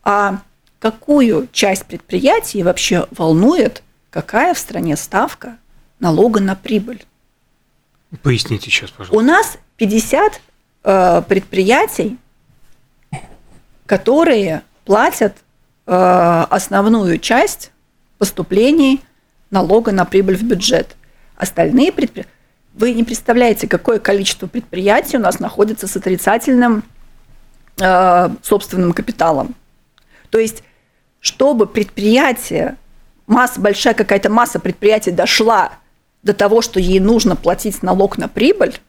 а 0.04 0.42
какую 0.80 1.48
часть 1.52 1.86
предприятий 1.86 2.64
вообще 2.64 3.08
волнует, 3.12 3.84
какая 4.10 4.54
в 4.54 4.58
стране 4.58 4.96
ставка 4.96 5.58
налога 6.00 6.40
на 6.40 6.56
прибыль? 6.56 7.06
Поясните 8.24 8.70
сейчас, 8.72 8.90
пожалуйста. 8.92 9.18
У 9.18 9.22
нас 9.22 9.58
50 9.78 10.42
э, 10.84 11.22
предприятий, 11.28 12.18
которые 13.86 14.64
платят 14.86 15.36
э, 15.88 16.46
основную 16.50 17.20
часть 17.20 17.72
поступлений 18.22 19.02
налога 19.50 19.92
на 19.92 20.06
прибыль 20.06 20.38
в 20.38 20.44
бюджет. 20.44 20.96
Остальные 21.38 21.92
предприятия... 21.92 22.30
Вы 22.76 22.94
не 22.94 23.04
представляете, 23.04 23.68
какое 23.68 23.98
количество 23.98 24.46
предприятий 24.46 25.18
у 25.18 25.20
нас 25.20 25.40
находится 25.40 25.88
с 25.88 25.98
отрицательным 25.98 26.84
э, 27.80 28.30
собственным 28.44 28.94
капиталом. 28.94 29.56
То 30.30 30.38
есть, 30.38 30.62
чтобы 31.20 31.66
предприятие, 31.66 32.76
масса, 33.26 33.60
большая 33.60 33.96
какая-то 33.96 34.30
масса 34.30 34.60
предприятий 34.60 35.10
дошла 35.10 35.72
до 36.22 36.36
того, 36.36 36.62
что 36.62 36.80
ей 36.80 37.00
нужно 37.00 37.36
платить 37.36 37.82
налог 37.82 38.20
на 38.20 38.28
прибыль, 38.28 38.80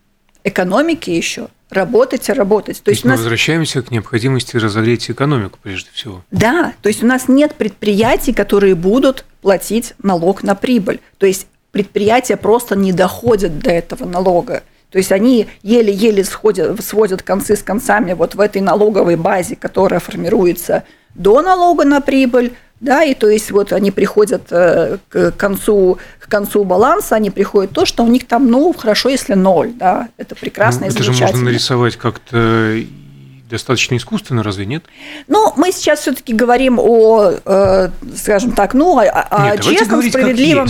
экономики 0.44 1.10
еще– 1.10 1.48
работать 1.72 2.28
и 2.28 2.32
работать. 2.32 2.82
То, 2.82 2.90
есть, 2.90 3.04
мы 3.04 3.10
нас... 3.10 3.20
возвращаемся 3.20 3.82
к 3.82 3.90
необходимости 3.90 4.56
разогреть 4.56 5.10
экономику 5.10 5.58
прежде 5.62 5.90
всего. 5.92 6.22
Да, 6.30 6.74
то 6.82 6.88
есть 6.88 7.02
у 7.02 7.06
нас 7.06 7.28
нет 7.28 7.54
предприятий, 7.54 8.32
которые 8.32 8.74
будут 8.74 9.24
платить 9.40 9.94
налог 10.02 10.42
на 10.42 10.54
прибыль. 10.54 11.00
То 11.18 11.26
есть 11.26 11.46
предприятия 11.70 12.36
просто 12.36 12.76
не 12.76 12.92
доходят 12.92 13.58
до 13.58 13.70
этого 13.70 14.04
налога. 14.04 14.62
То 14.90 14.98
есть 14.98 15.10
они 15.10 15.48
еле-еле 15.62 16.22
сходят, 16.22 16.84
сводят 16.84 17.22
концы 17.22 17.56
с 17.56 17.62
концами 17.62 18.12
вот 18.12 18.34
в 18.34 18.40
этой 18.40 18.60
налоговой 18.60 19.16
базе, 19.16 19.56
которая 19.56 20.00
формируется 20.00 20.84
до 21.14 21.40
налога 21.40 21.84
на 21.84 22.02
прибыль, 22.02 22.52
да, 22.82 23.04
и 23.04 23.14
то 23.14 23.28
есть 23.28 23.52
вот 23.52 23.72
они 23.72 23.92
приходят 23.92 24.42
э, 24.50 24.98
к 25.08 25.30
концу, 25.32 25.98
к 26.18 26.28
концу 26.28 26.64
баланса, 26.64 27.14
они 27.14 27.30
приходят 27.30 27.70
то, 27.70 27.86
что 27.86 28.02
у 28.02 28.08
них 28.08 28.26
там, 28.26 28.50
ну, 28.50 28.72
хорошо, 28.72 29.08
если 29.08 29.34
ноль, 29.34 29.72
да, 29.72 30.08
это 30.16 30.34
прекрасно 30.34 30.82
ну, 30.82 30.86
и 30.88 30.90
это 30.90 31.02
же 31.04 31.12
можно 31.12 31.38
нарисовать 31.38 31.96
как-то 31.96 32.76
достаточно 33.48 33.96
искусственно, 33.96 34.42
разве 34.42 34.66
нет? 34.66 34.84
Ну, 35.28 35.52
мы 35.56 35.70
сейчас 35.70 36.00
все-таки 36.00 36.32
говорим 36.32 36.80
о, 36.80 37.34
э, 37.44 37.90
скажем 38.16 38.52
так, 38.52 38.74
ну, 38.74 38.98
о, 38.98 39.04
о 39.04 39.50
нет, 39.52 39.62
честном, 39.62 40.02
справедливом. 40.02 40.66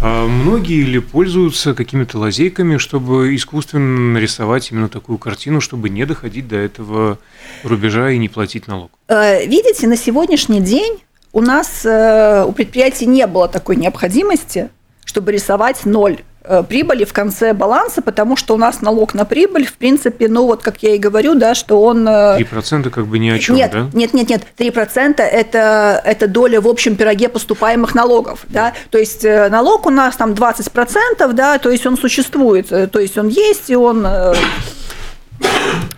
А 0.00 0.26
многие 0.26 0.82
ли 0.82 0.98
пользуются 0.98 1.74
какими-то 1.74 2.18
лазейками, 2.18 2.78
чтобы 2.78 3.36
искусственно 3.36 4.14
нарисовать 4.14 4.72
именно 4.72 4.88
такую 4.88 5.18
картину, 5.18 5.60
чтобы 5.60 5.88
не 5.88 6.04
доходить 6.04 6.48
до 6.48 6.56
этого 6.56 7.18
рубежа 7.62 8.10
и 8.10 8.18
не 8.18 8.28
платить 8.28 8.66
налог? 8.66 8.90
Э, 9.06 9.46
видите, 9.46 9.86
на 9.86 9.96
сегодняшний 9.96 10.60
день 10.60 10.98
у 11.32 11.40
нас 11.40 11.84
э, 11.84 12.44
у 12.46 12.52
предприятий 12.52 13.06
не 13.06 13.26
было 13.26 13.48
такой 13.48 13.76
необходимости, 13.76 14.68
чтобы 15.04 15.32
рисовать 15.32 15.86
ноль 15.86 16.20
э, 16.44 16.62
прибыли 16.68 17.04
в 17.04 17.12
конце 17.14 17.54
баланса, 17.54 18.02
потому 18.02 18.36
что 18.36 18.54
у 18.54 18.58
нас 18.58 18.82
налог 18.82 19.14
на 19.14 19.24
прибыль, 19.24 19.66
в 19.66 19.72
принципе, 19.72 20.28
ну 20.28 20.44
вот 20.44 20.62
как 20.62 20.82
я 20.82 20.94
и 20.94 20.98
говорю, 20.98 21.34
да, 21.34 21.54
что 21.54 21.82
он... 21.82 22.06
3% 22.06 22.86
э, 22.86 22.90
как 22.90 23.06
бы 23.06 23.18
ни 23.18 23.30
о 23.30 23.38
чем, 23.38 23.56
нет, 23.56 23.70
да? 23.72 23.88
Нет, 23.94 24.12
нет, 24.12 24.28
нет, 24.28 24.42
3% 24.58 25.22
это, 25.22 26.02
это 26.04 26.28
доля 26.28 26.60
в 26.60 26.68
общем 26.68 26.96
пироге 26.96 27.30
поступаемых 27.30 27.94
налогов, 27.94 28.44
да, 28.48 28.74
то 28.90 28.98
есть 28.98 29.24
налог 29.24 29.86
у 29.86 29.90
нас 29.90 30.16
там 30.16 30.32
20%, 30.32 31.32
да, 31.32 31.58
то 31.58 31.70
есть 31.70 31.86
он 31.86 31.96
существует, 31.96 32.68
то 32.68 32.98
есть 32.98 33.16
он 33.16 33.28
есть, 33.28 33.70
и 33.70 33.76
он... 33.76 34.06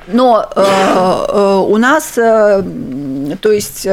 Но 0.08 0.46
э, 0.54 0.62
э, 0.62 1.64
у 1.66 1.76
нас, 1.78 2.18
э, 2.18 2.62
то 3.40 3.52
есть 3.52 3.86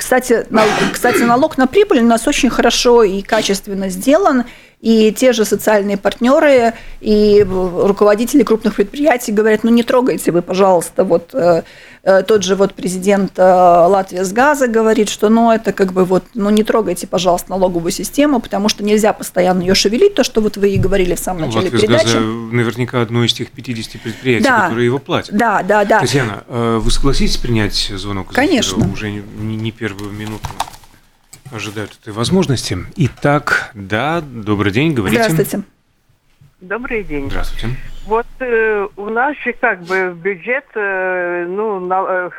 кстати, 0.00 0.46
кстати, 0.94 1.18
налог 1.18 1.58
на 1.58 1.66
прибыль 1.66 2.00
у 2.00 2.06
нас 2.06 2.26
очень 2.26 2.48
хорошо 2.48 3.02
и 3.02 3.20
качественно 3.20 3.90
сделан, 3.90 4.44
и 4.80 5.12
те 5.12 5.32
же 5.32 5.44
социальные 5.44 5.98
партнеры 5.98 6.72
и 7.00 7.46
руководители 7.46 8.42
крупных 8.42 8.76
предприятий 8.76 9.30
говорят, 9.30 9.62
ну 9.62 9.70
не 9.70 9.82
трогайте 9.82 10.32
вы, 10.32 10.40
пожалуйста, 10.40 11.04
вот 11.04 11.34
э, 11.34 11.64
э, 12.02 12.22
тот 12.22 12.42
же 12.42 12.56
вот 12.56 12.72
президент 12.72 13.32
э, 13.38 13.42
Латвии 13.42 14.22
с 14.22 14.32
газа 14.32 14.68
говорит, 14.68 15.10
что 15.10 15.28
ну 15.28 15.52
это 15.52 15.74
как 15.74 15.92
бы 15.92 16.06
вот, 16.06 16.24
ну 16.34 16.48
не 16.48 16.64
трогайте, 16.64 17.06
пожалуйста, 17.06 17.50
налоговую 17.50 17.92
систему, 17.92 18.40
потому 18.40 18.70
что 18.70 18.82
нельзя 18.82 19.12
постоянно 19.12 19.60
ее 19.60 19.74
шевелить, 19.74 20.14
то, 20.14 20.24
что 20.24 20.40
вот 20.40 20.56
вы 20.56 20.70
и 20.70 20.78
говорили 20.78 21.14
в 21.14 21.20
самом 21.20 21.42
начале 21.42 21.66
Латвия 21.66 21.80
передачи. 21.80 22.04
Газа 22.04 22.20
наверняка 22.20 23.02
одно 23.02 23.24
из 23.24 23.34
тех 23.34 23.50
50 23.50 24.00
предприятий, 24.00 24.44
да, 24.44 24.62
которые 24.62 24.86
его 24.86 24.98
платят. 24.98 25.36
Да, 25.36 25.62
да, 25.62 25.84
да. 25.84 26.00
Татьяна, 26.00 26.42
вы 26.48 26.90
согласитесь 26.90 27.36
принять 27.36 27.92
звонок? 27.94 28.32
Конечно. 28.32 28.90
Уже 28.90 29.10
не 29.10 29.72
первую 29.72 30.10
минуту 30.10 30.48
ожидают 31.52 31.98
этой 32.00 32.12
возможности. 32.12 32.78
Итак, 32.96 33.70
да, 33.74 34.20
добрый 34.20 34.72
день, 34.72 34.94
говорите. 34.94 35.22
Здравствуйте. 35.22 35.66
Добрый 36.60 37.04
день. 37.04 37.30
Здравствуйте. 37.30 37.76
Вот 38.06 38.26
э, 38.40 38.88
у 38.96 39.08
нас 39.08 39.36
же 39.38 39.52
как 39.54 39.80
бы 39.82 40.12
бюджет, 40.14 40.66
э, 40.74 41.46
ну, 41.48 41.80
на, 41.80 42.04
э, 42.08 42.30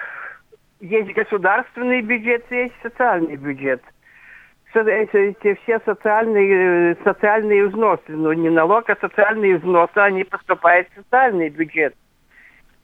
есть 0.80 1.14
государственный 1.14 2.02
бюджет, 2.02 2.46
есть 2.52 2.74
социальный 2.84 3.36
бюджет. 3.36 3.82
Эти, 4.74 5.32
эти 5.32 5.60
все 5.64 5.80
социальные, 5.86 6.94
э, 6.94 6.96
социальные 7.04 7.68
взносы, 7.68 8.02
ну 8.10 8.32
не 8.34 8.50
налог, 8.50 8.90
а 8.90 8.98
социальные 9.02 9.58
взносы, 9.58 9.98
они 9.98 10.24
поступают 10.24 10.88
в 10.90 10.96
социальный 11.02 11.50
бюджет. 11.50 11.94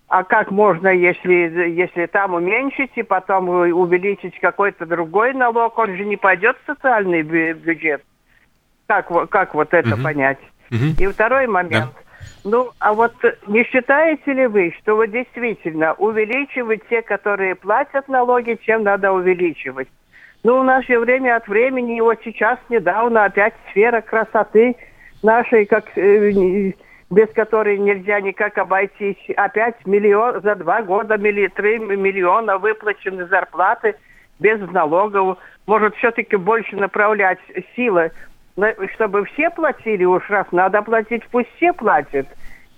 А 0.08 0.24
как 0.24 0.52
можно, 0.52 0.88
если, 0.88 1.34
если 1.70 2.06
там 2.06 2.34
уменьшить 2.34 2.92
и 2.96 3.04
потом 3.04 3.50
увеличить 3.50 4.40
какой-то 4.40 4.86
другой 4.86 5.34
налог, 5.34 5.78
он 5.78 5.98
же 5.98 6.06
не 6.06 6.16
пойдет 6.16 6.56
в 6.64 6.66
социальный 6.66 7.24
бюджет. 7.24 8.04
Как, 8.88 9.12
как 9.30 9.54
вот 9.54 9.74
это 9.74 9.96
угу. 9.96 10.04
понять? 10.04 10.40
Угу. 10.72 11.04
И 11.04 11.08
второй 11.08 11.48
момент. 11.48 11.92
Да. 11.94 12.02
Ну, 12.46 12.72
а 12.80 12.94
вот 12.94 13.14
не 13.48 13.64
считаете 13.66 14.32
ли 14.32 14.48
вы, 14.48 14.74
что 14.80 14.96
вот 14.96 15.12
действительно 15.12 15.94
увеличивать 15.96 16.88
те, 16.90 17.02
которые 17.02 17.56
платят 17.56 18.08
налоги, 18.08 18.58
чем 18.62 18.84
надо 18.84 19.12
увеличивать? 19.12 19.90
Ну, 20.44 20.60
у 20.60 20.64
нас 20.64 20.86
же 20.86 20.98
время 21.00 21.36
от 21.36 21.48
времени, 21.50 21.98
и 21.98 22.02
вот 22.02 22.20
сейчас 22.24 22.58
недавно 22.70 23.26
опять 23.26 23.54
сфера 23.70 24.00
красоты 24.00 24.78
нашей, 25.22 25.66
как 25.66 25.86
э, 25.98 26.72
без 27.10 27.30
которой 27.30 27.78
нельзя 27.78 28.20
никак 28.20 28.58
обойтись. 28.58 29.18
Опять 29.36 29.86
миллион, 29.86 30.42
за 30.42 30.56
два 30.56 30.82
года 30.82 31.18
милли, 31.18 31.48
три 31.48 31.80
миллиона 31.80 32.58
выплачены 32.58 33.26
зарплаты 33.28 33.96
без 34.40 34.60
налогов. 34.72 35.38
Может, 35.66 35.96
все-таки 35.96 36.36
больше 36.36 36.76
направлять 36.76 37.40
силы, 37.76 38.12
чтобы 38.96 39.26
все 39.26 39.50
платили 39.50 40.04
уж 40.04 40.30
раз 40.30 40.48
надо 40.52 40.82
платить, 40.82 41.24
пусть 41.32 41.50
все 41.56 41.74
платят. 41.74 42.28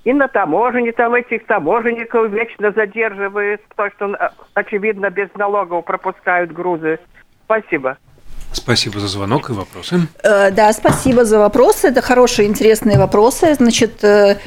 И 0.06 0.14
на 0.14 0.28
таможне 0.28 0.92
там 0.92 1.14
этих 1.14 1.46
таможенников 1.46 2.30
вечно 2.32 2.72
задерживают, 2.72 3.62
потому 3.70 3.92
что, 3.92 4.32
очевидно, 4.54 5.10
без 5.10 5.34
налогов 5.36 5.86
пропускают 5.86 6.52
грузы. 6.52 7.00
Спасибо. 7.46 7.98
Спасибо 8.52 9.00
за 9.00 9.08
звонок 9.08 9.50
и 9.50 9.54
вопросы. 9.54 10.08
Э, 10.24 10.52
да, 10.52 10.74
спасибо 10.74 11.26
за 11.26 11.40
вопросы. 11.40 11.88
Это 11.88 12.02
хорошие, 12.02 12.48
интересные 12.48 12.98
вопросы. 12.98 13.54
Значит, 13.54 14.04
э, 14.04 14.38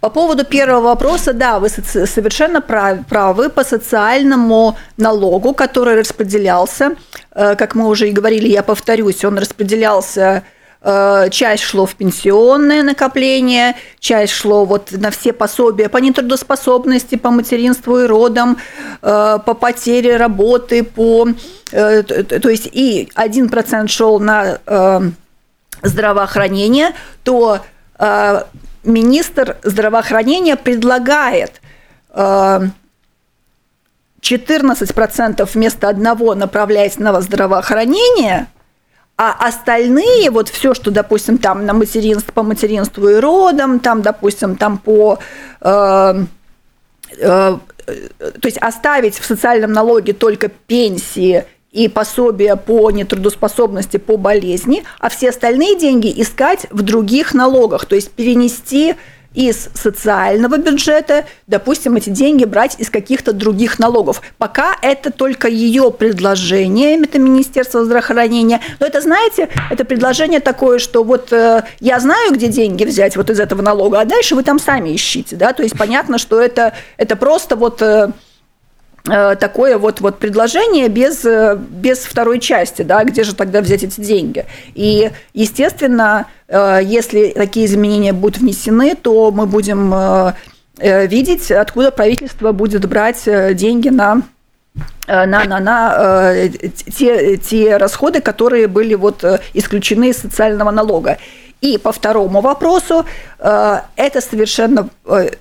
по 0.00 0.10
поводу 0.10 0.44
первого 0.44 0.80
вопроса, 0.80 1.32
да, 1.32 1.58
вы 1.58 1.68
совершенно 1.68 2.60
правы 2.60 3.48
по 3.48 3.64
социальному 3.64 4.76
налогу, 4.96 5.54
который 5.54 5.96
распределялся, 5.96 6.92
э, 7.34 7.56
как 7.56 7.74
мы 7.74 7.88
уже 7.88 8.08
и 8.08 8.12
говорили, 8.12 8.48
я 8.48 8.62
повторюсь, 8.62 9.24
он 9.24 9.38
распределялся 9.38 10.44
часть 10.82 11.64
шло 11.64 11.86
в 11.86 11.94
пенсионное 11.96 12.82
накопление, 12.84 13.74
часть 13.98 14.32
шло 14.32 14.64
вот 14.64 14.92
на 14.92 15.10
все 15.10 15.32
пособия 15.32 15.88
по 15.88 15.98
нетрудоспособности, 15.98 17.16
по 17.16 17.30
материнству 17.30 17.98
и 17.98 18.06
родам, 18.06 18.58
э, 19.02 19.38
по 19.44 19.54
потере 19.54 20.16
работы, 20.16 20.84
по, 20.84 21.28
э, 21.72 22.02
то 22.04 22.48
есть 22.48 22.68
и 22.70 23.10
1% 23.14 23.88
шел 23.88 24.20
на 24.20 24.60
здравоохранение, 25.82 26.90
то 27.22 27.60
министр 28.82 29.56
здравоохранения 29.62 30.56
предлагает 30.56 31.60
14% 34.20 35.48
вместо 35.54 35.88
одного 35.88 36.34
направлять 36.34 36.98
на 36.98 37.20
здравоохранение– 37.20 38.48
а 39.20 39.48
остальные, 39.48 40.30
вот 40.30 40.48
все, 40.48 40.74
что, 40.74 40.92
допустим, 40.92 41.38
там 41.38 41.66
на 41.66 41.74
материнство, 41.74 42.30
по 42.30 42.44
материнству 42.44 43.08
и 43.08 43.16
родам, 43.16 43.80
там, 43.80 44.00
допустим, 44.00 44.54
там 44.54 44.78
по... 44.78 45.18
Э, 45.60 46.24
э, 47.18 47.58
то 47.84 48.44
есть 48.44 48.58
оставить 48.58 49.18
в 49.18 49.24
социальном 49.24 49.72
налоге 49.72 50.12
только 50.12 50.48
пенсии 50.48 51.44
и 51.72 51.88
пособия 51.88 52.54
по 52.54 52.92
нетрудоспособности, 52.92 53.96
по 53.96 54.16
болезни, 54.16 54.84
а 55.00 55.08
все 55.08 55.30
остальные 55.30 55.76
деньги 55.78 56.12
искать 56.22 56.68
в 56.70 56.82
других 56.82 57.34
налогах, 57.34 57.86
то 57.86 57.96
есть 57.96 58.12
перенести 58.12 58.94
из 59.38 59.68
социального 59.72 60.56
бюджета, 60.56 61.24
допустим, 61.46 61.94
эти 61.94 62.10
деньги 62.10 62.44
брать 62.44 62.74
из 62.80 62.90
каких-то 62.90 63.32
других 63.32 63.78
налогов. 63.78 64.20
Пока 64.36 64.76
это 64.82 65.12
только 65.12 65.46
ее 65.46 65.92
предложение, 65.92 67.00
это 67.00 67.20
Министерство 67.20 67.84
здравоохранения. 67.84 68.60
Но 68.80 68.86
это, 68.86 69.00
знаете, 69.00 69.48
это 69.70 69.84
предложение 69.84 70.40
такое, 70.40 70.80
что 70.80 71.04
вот 71.04 71.32
э, 71.32 71.62
я 71.78 72.00
знаю, 72.00 72.32
где 72.32 72.48
деньги 72.48 72.82
взять 72.82 73.16
вот 73.16 73.30
из 73.30 73.38
этого 73.38 73.62
налога, 73.62 74.00
а 74.00 74.04
дальше 74.04 74.34
вы 74.34 74.42
там 74.42 74.58
сами 74.58 74.92
ищите, 74.96 75.36
да, 75.36 75.52
то 75.52 75.62
есть 75.62 75.78
понятно, 75.78 76.18
что 76.18 76.40
это, 76.40 76.74
это 76.96 77.14
просто 77.14 77.54
вот... 77.54 77.80
Э, 77.80 78.10
такое 79.08 79.78
вот, 79.78 80.00
вот 80.00 80.18
предложение 80.18 80.88
без, 80.88 81.24
э, 81.24 81.56
без 81.56 81.98
второй 82.00 82.40
части, 82.40 82.82
да, 82.82 83.04
где 83.04 83.24
же 83.24 83.34
тогда 83.34 83.60
взять 83.60 83.82
эти 83.82 84.00
деньги. 84.00 84.44
И, 84.74 85.10
естественно, 85.32 86.26
э, 86.48 86.80
если 86.82 87.28
такие 87.28 87.66
изменения 87.66 88.12
будут 88.12 88.38
внесены, 88.38 88.94
то 88.94 89.30
мы 89.30 89.46
будем 89.46 90.34
видеть, 90.80 91.50
откуда 91.50 91.90
правительство 91.90 92.52
будет 92.52 92.88
брать 92.88 93.24
деньги 93.56 93.88
на 93.88 94.22
на, 95.08 95.26
на, 95.26 95.58
на 95.58 96.34
те, 96.96 97.36
те 97.36 97.76
расходы, 97.78 98.20
которые 98.20 98.68
были 98.68 98.94
вот 98.94 99.24
исключены 99.54 100.10
из 100.10 100.18
социального 100.18 100.70
налога. 100.70 101.18
И 101.60 101.78
по 101.78 101.90
второму 101.90 102.40
вопросу, 102.40 103.04
это 103.40 104.20
совершенно 104.20 104.88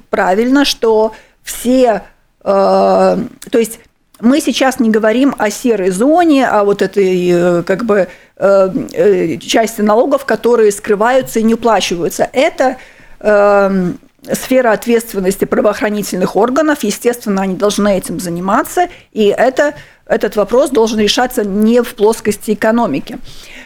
правильно, 0.09 0.65
что 0.65 1.13
все 1.43 2.01
Э, 2.01 2.01
то 2.47 3.27
есть 3.57 3.79
мы 4.21 4.39
сейчас 4.39 4.79
не 4.79 4.89
говорим 4.89 5.35
о 5.37 5.49
серой 5.49 5.89
зоне, 5.89 6.47
о 6.47 6.63
вот 6.63 6.81
этой 6.81 7.29
э, 7.29 7.63
как 7.63 7.83
бы 7.85 8.07
э, 8.37 9.37
части 9.39 9.81
налогов, 9.81 10.25
которые 10.25 10.71
скрываются 10.71 11.39
и 11.39 11.43
не 11.43 11.53
уплачиваются. 11.53 12.29
Это 12.33 12.77
сфера 13.19 14.73
ответственности 14.73 15.45
правоохранительных 15.45 16.35
органов, 16.35 16.83
естественно, 16.83 17.41
они 17.41 17.55
должны 17.55 17.97
этим 17.97 18.19
заниматься, 18.19 18.89
и 19.11 19.33
это, 19.35 19.73
этот 20.05 20.35
вопрос 20.35 20.69
должен 20.69 20.99
решаться 20.99 21.43
не 21.43 21.81
в 21.81 21.95
плоскости 21.95 22.51
экономики. 22.51 23.17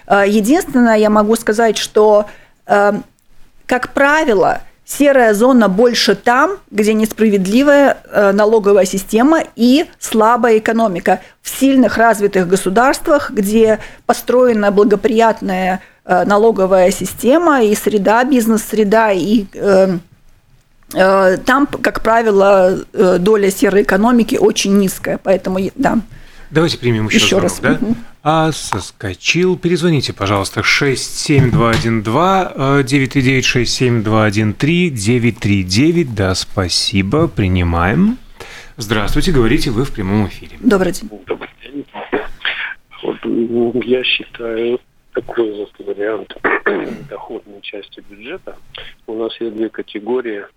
Единственное, 0.08 0.96
я 0.96 1.10
могу 1.10 1.36
сказать, 1.36 1.78
что, 1.78 2.28
как 2.66 3.94
правило, 3.94 4.62
Серая 4.86 5.34
зона 5.34 5.70
больше 5.70 6.16
там, 6.16 6.58
где 6.70 6.94
несправедливая 6.94 7.98
э, 8.04 8.32
налоговая 8.32 8.86
система 8.86 9.44
и 9.56 9.86
слабая 10.00 10.58
экономика. 10.58 11.22
В 11.42 11.50
сильных 11.50 11.98
развитых 11.98 12.48
государствах, 12.48 13.32
где 13.32 13.80
построена 14.06 14.72
благоприятная 14.72 15.82
э, 16.04 16.26
налоговая 16.26 16.92
система 16.92 17.64
и 17.64 17.74
среда, 17.76 18.24
бизнес-среда, 18.24 19.12
и 19.12 19.46
э, 19.54 19.98
там, 20.94 21.68
как 21.68 22.04
правило, 22.04 22.80
доля 22.92 23.50
серой 23.50 23.84
экономики 23.84 24.36
очень 24.36 24.78
низкая. 24.78 25.18
Поэтому, 25.24 25.60
да. 25.76 26.00
Давайте 26.52 26.78
примем 26.78 27.08
еще, 27.08 27.18
еще 27.18 27.28
звонок, 27.28 27.44
раз. 27.44 27.60
да? 27.62 27.74
Угу. 27.74 27.96
А, 28.24 28.52
соскочил. 28.52 29.58
Перезвоните, 29.58 30.12
пожалуйста, 30.14 30.62
67212 30.64 32.86
939 32.86 33.46
67213 33.46 34.94
939. 34.94 36.14
Да, 36.14 36.36
спасибо, 36.36 37.30
принимаем. 37.30 38.18
Здравствуйте, 38.76 39.32
говорите 39.32 39.72
вы 39.72 39.86
в 39.86 39.94
прямом 39.94 40.28
эфире. 40.28 40.58
Добрый 40.60 40.92
день. 40.92 41.10
Добрый 41.26 41.50
день. 41.64 41.86
Вот, 43.02 43.16
я 43.86 44.04
считаю 44.04 44.78
такой 45.14 45.54
вот 45.56 45.72
вариант 45.80 46.36
доходной 47.10 47.62
части 47.62 48.04
бюджета. 48.10 48.58
У 49.08 49.16
нас 49.16 49.32
есть 49.40 49.56
две 49.56 49.70
категории– 49.70 50.44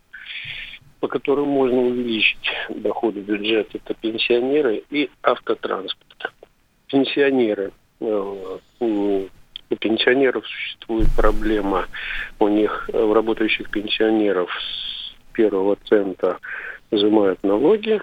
по 1.04 1.08
которым 1.08 1.48
можно 1.48 1.82
увеличить 1.82 2.48
доходы 2.70 3.20
бюджета, 3.20 3.76
это 3.76 3.92
пенсионеры 3.92 4.84
и 4.88 5.10
автотранспорт. 5.22 6.32
Пенсионеры. 6.86 7.72
Э, 8.00 8.58
у 8.80 9.26
пенсионеров 9.78 10.46
существует 10.46 11.08
проблема, 11.14 11.88
у 12.38 12.48
них, 12.48 12.88
э, 12.90 12.98
у 12.98 13.12
работающих 13.12 13.68
пенсионеров 13.70 14.48
с 14.50 15.34
первого 15.34 15.76
цента 15.84 16.38
взимают 16.90 17.42
налоги, 17.42 18.00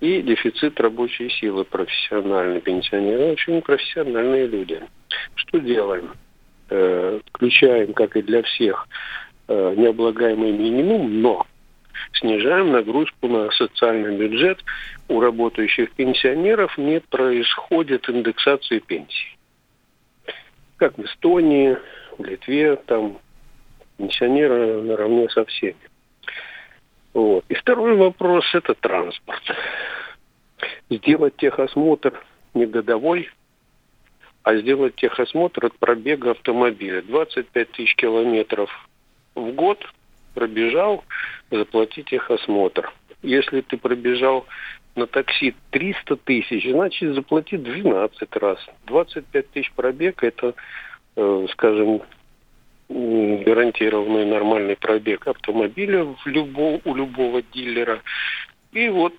и 0.00 0.22
дефицит 0.22 0.80
рабочей 0.80 1.28
силы 1.28 1.66
профессиональные 1.66 2.62
пенсионеры, 2.62 3.32
очень 3.32 3.60
профессиональные 3.60 4.46
люди. 4.46 4.80
Что 5.34 5.58
делаем? 5.58 6.12
Э, 6.70 7.20
включаем, 7.34 7.92
как 7.92 8.16
и 8.16 8.22
для 8.22 8.42
всех, 8.42 8.88
необлагаемый 9.48 10.50
минимум, 10.50 11.20
но 11.20 11.46
снижаем 12.14 12.72
нагрузку 12.72 13.28
на 13.28 13.50
социальный 13.50 14.16
бюджет. 14.16 14.58
У 15.08 15.20
работающих 15.20 15.92
пенсионеров 15.92 16.76
не 16.78 17.00
происходит 17.00 18.08
индексации 18.08 18.80
пенсий. 18.80 19.36
Как 20.76 20.96
в 20.98 21.04
Эстонии, 21.04 21.76
в 22.18 22.24
Литве, 22.24 22.76
там 22.76 23.18
Пенсионеры 23.96 24.82
наравне 24.82 25.28
со 25.30 25.44
всеми. 25.46 25.76
Вот. 27.14 27.44
И 27.48 27.54
второй 27.54 27.96
вопрос– 27.96 28.44
это 28.54 28.74
транспорт. 28.74 29.42
Сделать 30.90 31.36
техосмотр 31.36 32.22
не 32.52 32.66
годовой, 32.66 33.30
а 34.42 34.54
сделать 34.56 34.96
техосмотр 34.96 35.66
от 35.66 35.78
пробега 35.78 36.32
автомобиля. 36.32 37.02
25 37.02 37.70
тысяч 37.72 37.94
километров 37.96 38.70
в 39.34 39.50
год 39.52 39.82
пробежал, 40.36 41.02
заплатить 41.50 42.10
техосмотр. 42.10 42.92
Если 43.22 43.62
ты 43.62 43.78
пробежал 43.78 44.46
на 44.94 45.06
такси 45.06 45.54
300 45.70 46.16
тысяч, 46.16 46.70
значит 46.70 47.14
заплати 47.14 47.56
12 47.56 48.36
раз. 48.36 48.58
25 48.86 49.50
тысяч 49.50 49.72
пробег– 49.72 50.22
это, 50.22 50.54
э, 51.16 51.46
скажем, 51.52 52.02
гарантированный 52.88 54.26
нормальный 54.26 54.76
пробег 54.76 55.26
автомобиля 55.26 56.04
в 56.04 56.26
любо, 56.26 56.80
у 56.84 56.94
любого 56.94 57.42
дилера. 57.42 58.02
И 58.72 58.88
вот 58.90 59.14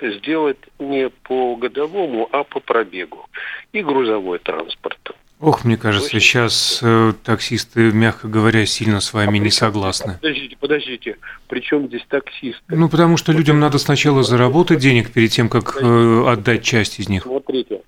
сделать 0.00 0.58
не 0.80 1.08
по 1.08 1.54
годовому, 1.54 2.28
а 2.32 2.42
по 2.42 2.58
пробегу. 2.58 3.24
И 3.72 3.82
грузовой 3.82 4.40
транспорт. 4.40 5.14
Ох, 5.40 5.64
мне 5.64 5.76
кажется, 5.76 6.16
Очень 6.16 6.20
сейчас 6.20 6.80
э, 6.82 7.12
таксисты, 7.22 7.92
мягко 7.92 8.26
говоря, 8.26 8.66
сильно 8.66 8.98
с 9.00 9.12
вами 9.12 9.38
а 9.38 9.42
не 9.42 9.50
согласны. 9.50 10.14
Подождите, 10.14 10.56
подождите. 10.58 11.16
Причем 11.46 11.86
здесь 11.86 12.04
таксисты? 12.08 12.60
Ну, 12.68 12.88
потому 12.88 13.16
что 13.16 13.30
людям 13.30 13.60
надо 13.60 13.78
сначала 13.78 14.24
заработать 14.24 14.80
денег 14.80 15.12
перед 15.12 15.30
тем, 15.30 15.48
как 15.48 15.76
э, 15.80 16.24
отдать 16.26 16.64
часть 16.64 16.98
из 16.98 17.08
них. 17.08 17.22
Смотрите, 17.22 17.82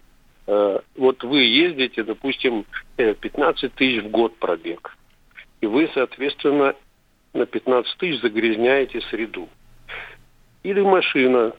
э, 0.47 0.79
вот 0.97 1.25
вы 1.25 1.41
ездите, 1.41 2.05
допустим, 2.05 2.67
15 2.97 3.65
э, 3.65 3.69
тысяч 3.71 4.05
в 4.05 4.11
год 4.11 4.37
пробег. 4.37 4.97
И 5.61 5.67
вы, 5.67 5.91
соответственно, 5.93 6.75
на 7.35 7.47
15 7.47 7.97
тысяч 7.97 8.21
загрязняете 8.21 9.01
среду. 9.11 9.49
Или 10.63 10.83
машина 10.83 11.53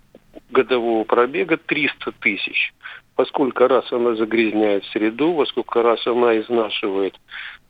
годового 0.52 1.04
пробега 1.04 1.58
300 1.58 2.14
тысяч. 2.14 2.74
Во 3.22 3.26
сколько 3.28 3.68
раз 3.68 3.86
она 3.94 4.16
загрязняет 4.16 4.84
среду, 4.86 5.34
во 5.34 5.46
сколько 5.46 5.84
раз 5.84 6.08
она 6.08 6.40
изнашивает 6.40 7.14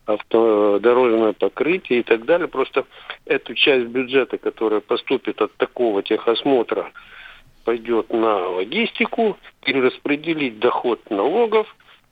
авто, 0.06 0.78
дорожное 0.78 1.34
покрытие 1.34 2.00
и 2.00 2.02
так 2.02 2.24
далее. 2.24 2.48
Просто 2.48 2.86
эту 3.26 3.54
часть 3.54 3.84
бюджета, 3.88 4.38
которая 4.38 4.80
поступит 4.80 5.42
от 5.42 5.54
такого 5.58 6.02
техосмотра, 6.02 6.90
пойдет 7.66 8.10
на 8.14 8.48
логистику, 8.48 9.36
перераспределить 9.62 10.58
доход 10.58 11.02
налогов, 11.10 11.66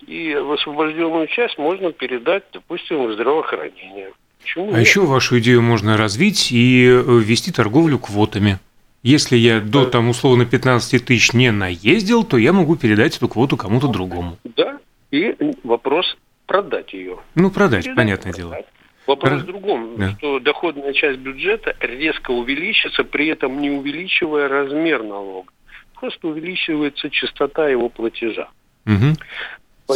и 0.07 0.35
в 0.35 0.53
освобожденную 0.53 1.27
часть 1.29 1.57
можно 1.57 1.93
передать, 1.93 2.45
допустим, 2.53 3.07
в 3.07 3.15
здравоохранение. 3.15 4.13
Почему 4.43 4.69
а 4.69 4.73
нет? 4.73 4.81
еще 4.81 5.07
вашу 5.07 5.39
идею 5.39 5.63
можно 5.63 5.97
развить 5.97 6.53
и 6.53 6.85
ввести 6.85 7.53
торговлю 7.53 7.99
квотами. 7.99 8.59
Если 9.03 9.37
я 9.37 9.61
до 9.61 9.87
там 9.87 10.11
условно 10.11 10.45
15 10.45 11.05
тысяч 11.05 11.33
не 11.33 11.51
наездил, 11.51 12.23
то 12.23 12.37
я 12.37 12.53
могу 12.53 12.77
передать 12.77 13.17
эту 13.17 13.29
квоту 13.29 13.57
кому-то 13.57 13.89
другому. 13.89 14.37
Да, 14.45 14.79
и 15.11 15.35
вопрос 15.65 16.17
продать 16.47 16.93
ее. 16.93 17.19
Ну, 17.35 17.51
продать, 17.51 17.85
передать, 17.85 17.97
понятное 17.97 18.33
продать. 18.33 18.51
дело. 18.51 18.65
Вопрос 19.07 19.31
Про... 19.31 19.39
в 19.39 19.47
другом, 19.47 19.97
да. 19.97 20.11
что 20.19 20.39
доходная 20.39 20.93
часть 20.93 21.19
бюджета 21.19 21.75
резко 21.81 22.31
увеличится, 22.31 23.03
при 23.03 23.29
этом 23.29 23.61
не 23.61 23.71
увеличивая 23.71 24.49
размер 24.49 25.03
налога. 25.03 25.51
Просто 25.95 26.29
увеличивается 26.29 27.09
частота 27.11 27.69
его 27.69 27.89
платежа. 27.89 28.49
Угу. 28.87 29.17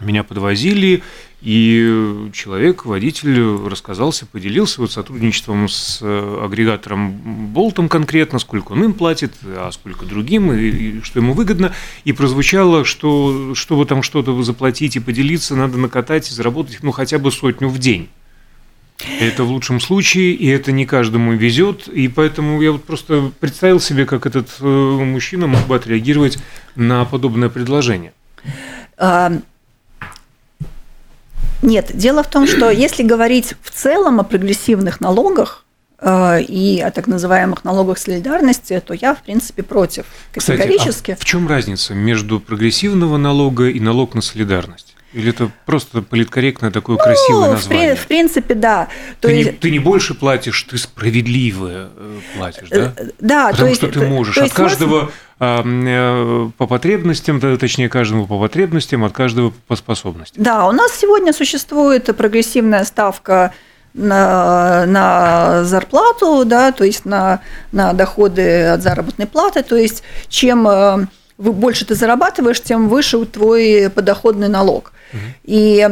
меня 0.00 0.22
подвозили, 0.22 1.02
и 1.42 2.28
человек, 2.34 2.84
водитель, 2.84 3.66
рассказался, 3.66 4.26
поделился 4.26 4.82
вот 4.82 4.92
сотрудничеством 4.92 5.68
с 5.68 6.00
э, 6.02 6.40
агрегатором 6.44 7.12
Болтом 7.52 7.88
конкретно, 7.88 8.38
сколько 8.38 8.72
он 8.72 8.84
им 8.84 8.92
платит, 8.92 9.32
а 9.44 9.70
сколько 9.72 10.04
другим, 10.04 10.52
и, 10.52 10.68
и 10.68 11.02
что 11.02 11.18
ему 11.18 11.32
выгодно. 11.32 11.72
И 12.04 12.12
прозвучало, 12.12 12.84
что 12.84 13.54
чтобы 13.54 13.86
там 13.86 14.02
что-то 14.02 14.42
заплатить 14.42 14.96
и 14.96 15.00
поделиться, 15.00 15.56
надо 15.56 15.78
накатать 15.78 16.30
и 16.30 16.34
заработать 16.34 16.78
ну, 16.82 16.90
хотя 16.90 17.18
бы 17.18 17.32
сотню 17.32 17.68
в 17.68 17.78
день. 17.78 18.10
Это 19.18 19.44
в 19.44 19.50
лучшем 19.50 19.80
случае, 19.80 20.34
и 20.34 20.46
это 20.46 20.72
не 20.72 20.84
каждому 20.84 21.32
везет, 21.32 21.88
и 21.88 22.08
поэтому 22.08 22.60
я 22.60 22.72
вот 22.72 22.84
просто 22.84 23.32
представил 23.40 23.80
себе, 23.80 24.04
как 24.04 24.26
этот 24.26 24.50
э, 24.60 24.64
мужчина 24.66 25.46
мог 25.46 25.66
бы 25.66 25.76
отреагировать 25.76 26.36
на 26.76 27.06
подобное 27.06 27.48
предложение. 27.48 28.12
Нет, 31.62 31.90
дело 31.94 32.22
в 32.22 32.30
том, 32.30 32.46
что 32.46 32.70
если 32.86 33.02
говорить 33.02 33.54
в 33.62 33.70
целом 33.70 34.20
о 34.20 34.24
прогрессивных 34.24 35.00
налогах, 35.00 35.64
э, 35.98 36.42
и 36.42 36.80
о 36.80 36.90
так 36.90 37.06
называемых 37.06 37.64
налогах 37.64 37.98
солидарности, 37.98 38.82
то 38.84 38.94
я, 38.94 39.14
в 39.14 39.22
принципе, 39.22 39.62
против. 39.62 40.06
Категорически. 40.32 41.12
Кстати, 41.12 41.12
а 41.12 41.16
в 41.16 41.24
чем 41.24 41.48
разница 41.48 41.94
между 41.94 42.40
прогрессивного 42.40 43.16
налога 43.16 43.68
и 43.68 43.80
налог 43.80 44.14
на 44.14 44.22
солидарность? 44.22 44.96
Или 45.12 45.30
это 45.30 45.50
просто 45.66 46.02
политкорректное 46.02 46.70
такое 46.70 46.96
ну, 46.96 47.02
красивое 47.02 47.50
название? 47.50 47.96
В, 47.96 48.06
принципе, 48.06 48.54
да. 48.54 48.88
То 49.20 49.26
ты, 49.26 49.34
есть... 49.34 49.50
не, 49.50 49.56
ты 49.56 49.70
не 49.70 49.80
больше 49.80 50.14
платишь, 50.14 50.62
ты 50.62 50.78
справедливо 50.78 51.90
э, 51.96 52.18
платишь, 52.36 52.68
да? 52.68 52.92
Э, 52.96 53.08
да. 53.18 53.48
Потому 53.48 53.56
то 53.56 53.66
есть, 53.66 53.82
что 53.82 53.88
ты 53.88 54.06
можешь. 54.06 54.36
То 54.36 54.44
От 54.44 54.52
каждого. 54.52 55.10
Э, 55.40 56.50
по 56.56 56.66
потребностям, 56.66 57.40
точнее, 57.58 57.88
каждому 57.88 58.26
по 58.28 58.38
потребностям, 58.38 59.04
от 59.04 59.12
каждого 59.12 59.52
по 59.66 59.74
способностям. 59.74 60.44
Да, 60.44 60.68
у 60.68 60.72
нас 60.72 60.92
сегодня 60.92 61.32
существует 61.32 62.14
прогрессивная 62.16 62.84
ставка 62.84 63.52
на, 63.94 64.86
на 64.86 65.64
зарплату, 65.64 66.44
да, 66.44 66.70
то 66.70 66.84
есть 66.84 67.04
на, 67.04 67.40
на 67.72 67.94
доходы 67.94 68.66
от 68.66 68.82
заработной 68.82 69.26
платы. 69.26 69.64
То 69.64 69.76
есть 69.76 70.04
чем 70.28 71.08
больше 71.36 71.84
ты 71.84 71.96
зарабатываешь, 71.96 72.60
тем 72.60 72.88
выше 72.88 73.24
твой 73.24 73.90
подоходный 73.92 74.48
налог. 74.48 74.92
И 75.44 75.88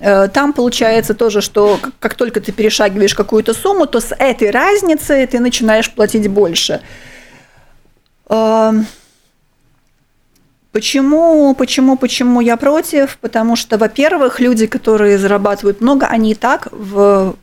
Э, 0.00 0.28
там 0.28 0.52
получается 0.54 1.14
тоже, 1.14 1.42
что 1.42 1.78
как 1.98 2.14
только 2.14 2.40
ты 2.40 2.52
перешагиваешь 2.52 3.14
какую-то 3.14 3.52
сумму, 3.52 3.86
то 3.86 4.00
с 4.00 4.14
этой 4.18 4.50
разницы 4.50 5.26
ты 5.30 5.38
начинаешь 5.40 5.90
платить 5.90 6.26
больше. 6.28 6.80
Эм, 8.30 8.86
почему, 10.72 11.54
почему, 11.54 11.96
почему 11.98 12.40
я 12.40 12.56
против? 12.56 13.18
Потому 13.20 13.56
что, 13.56 13.76
во-первых, 13.76 14.40
люди, 14.40 14.66
которые 14.66 15.18
зарабатывают 15.18 15.82
много, 15.82 16.06
они 16.06 16.32
и 16.32 16.34
так 16.34 16.68
в, 16.70 17.36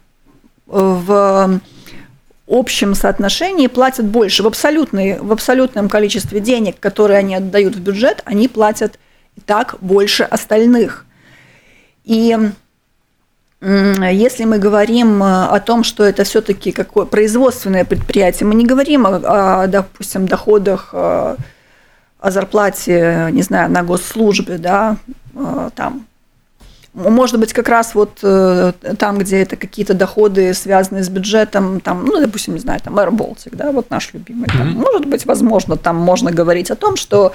в 0.65 1.59
общем 2.47 2.95
соотношении 2.95 3.67
платят 3.67 4.07
больше. 4.07 4.41
В, 4.41 4.47
абсолютной, 4.47 5.19
в 5.19 5.31
абсолютном 5.31 5.89
количестве 5.89 6.39
денег, 6.39 6.79
которые 6.79 7.19
они 7.19 7.35
отдают 7.35 7.75
в 7.75 7.81
бюджет, 7.81 8.23
они 8.25 8.47
платят 8.47 8.97
и 9.35 9.41
так 9.41 9.75
больше 9.79 10.23
остальных. 10.23 11.05
И 12.07 12.37
если 13.59 14.45
мы 14.45 14.59
говорим 14.59 15.21
э, 15.21 15.45
о 15.47 15.59
том, 15.59 15.83
что 15.83 16.03
это 16.03 16.23
все-таки 16.23 16.71
какое 16.71 17.05
производственное 17.05 17.85
предприятие, 17.85 18.47
мы 18.47 18.55
не 18.55 18.65
говорим 18.65 19.05
о, 19.05 19.63
о 19.63 19.67
допустим, 19.67 20.27
доходах, 20.27 20.89
э, 20.93 21.35
о 22.19 22.31
зарплате, 22.31 23.29
не 23.31 23.41
знаю, 23.41 23.71
на 23.71 23.83
госслужбе, 23.83 24.57
да, 24.57 24.97
э, 25.35 25.69
там 25.75 26.05
может 26.97 27.39
быть, 27.39 27.53
как 27.53 27.69
раз 27.69 27.93
вот 27.93 28.19
э, 28.23 28.73
там, 28.97 29.19
где 29.19 29.43
это 29.43 29.55
какие-то 29.55 29.93
доходы, 29.93 30.53
связанные 30.55 31.03
с 31.03 31.09
бюджетом, 31.09 31.79
там, 31.79 32.03
ну, 32.05 32.19
допустим, 32.19 32.55
не 32.55 32.59
знаю, 32.59 32.79
там 32.83 32.97
Air 32.97 33.11
Baltic, 33.11 33.55
да, 33.55 33.71
вот 33.71 33.91
наш 33.91 34.13
любимый. 34.13 34.47
Там, 34.47 34.69
mm-hmm. 34.69 34.81
Может 34.81 35.05
быть, 35.05 35.25
возможно, 35.27 35.77
там 35.77 35.95
можно 35.95 36.31
говорить 36.31 36.71
о 36.71 36.75
том, 36.75 36.95
что 36.95 37.33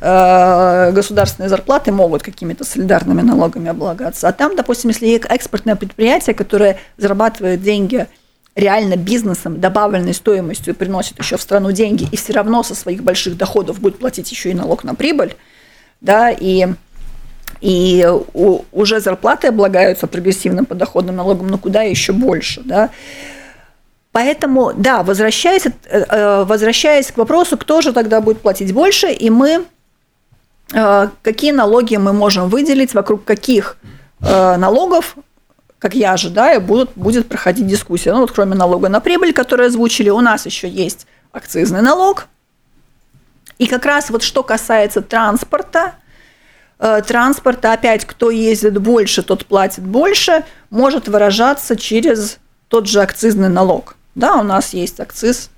э, 0.00 0.92
государственные 0.92 1.48
зарплаты 1.48 1.92
могут 1.92 2.24
какими-то 2.24 2.64
солидарными 2.64 3.22
налогами 3.22 3.70
облагаться. 3.70 4.26
А 4.26 4.32
там, 4.32 4.56
допустим, 4.56 4.90
если 4.90 5.16
экспортное 5.16 5.76
предприятие, 5.76 6.34
которое 6.34 6.78
зарабатывает 6.96 7.62
деньги 7.62 8.08
реально 8.56 8.96
бизнесом, 8.96 9.60
добавленной 9.60 10.14
стоимостью 10.14 10.74
приносит 10.74 11.20
еще 11.20 11.36
в 11.36 11.42
страну 11.42 11.70
деньги, 11.70 12.08
и 12.10 12.16
все 12.16 12.32
равно 12.32 12.64
со 12.64 12.74
своих 12.74 13.04
больших 13.04 13.36
доходов 13.36 13.80
будет 13.80 13.98
платить 14.00 14.30
еще 14.32 14.50
и 14.50 14.54
налог 14.54 14.82
на 14.82 14.96
прибыль, 14.96 15.36
да, 16.00 16.30
и 16.30 16.66
и 17.60 18.08
уже 18.72 19.00
зарплаты 19.00 19.48
облагаются 19.48 20.06
прогрессивным 20.06 20.66
подоходным 20.66 21.16
налогом, 21.16 21.48
но 21.48 21.58
куда 21.58 21.82
еще 21.82 22.12
больше, 22.12 22.62
да. 22.64 22.90
Поэтому, 24.14 24.72
да, 24.76 25.02
возвращаясь, 25.02 25.66
э, 25.66 25.72
э, 25.90 26.44
возвращаясь 26.44 27.10
к 27.10 27.16
вопросу, 27.16 27.58
кто 27.58 27.80
же 27.80 27.92
тогда 27.92 28.20
будет 28.20 28.40
платить 28.40 28.72
больше, 28.72 29.10
и 29.10 29.28
мы, 29.28 29.64
э, 30.72 31.08
какие 31.22 31.50
налоги 31.50 31.96
мы 31.96 32.12
можем 32.12 32.48
выделить, 32.48 32.94
вокруг 32.94 33.24
каких 33.24 33.76
налогов, 34.20 35.16
как 35.78 35.94
я 35.94 36.12
ожидаю, 36.12 36.62
будут, 36.62 36.92
будет 36.96 37.28
проходить 37.28 37.66
дискуссия. 37.66 38.12
Ну 38.12 38.20
вот 38.20 38.30
кроме 38.30 38.54
налога 38.54 38.88
на 38.88 39.00
прибыль, 39.00 39.34
который 39.34 39.66
озвучили, 39.66 40.08
у 40.08 40.20
нас 40.20 40.46
еще 40.46 40.66
есть 40.66 41.06
акцизный 41.32 41.82
налог. 41.82 42.28
И 43.58 43.66
как 43.66 43.84
раз 43.84 44.08
вот 44.10 44.22
что 44.22 44.42
касается 44.42 45.02
транспорта, 45.02 45.94
транспорта, 46.78 47.72
опять, 47.72 48.04
кто 48.04 48.30
ездит 48.30 48.78
больше, 48.78 49.22
тот 49.22 49.46
платит 49.46 49.84
больше, 49.84 50.44
может 50.70 51.08
выражаться 51.08 51.76
через 51.76 52.38
тот 52.68 52.88
же 52.88 53.00
акцизный 53.00 53.48
налог. 53.48 53.96
Да, 54.14 54.36
у 54.36 54.42
нас 54.42 54.74
есть 54.74 55.00
акциз 55.00 55.50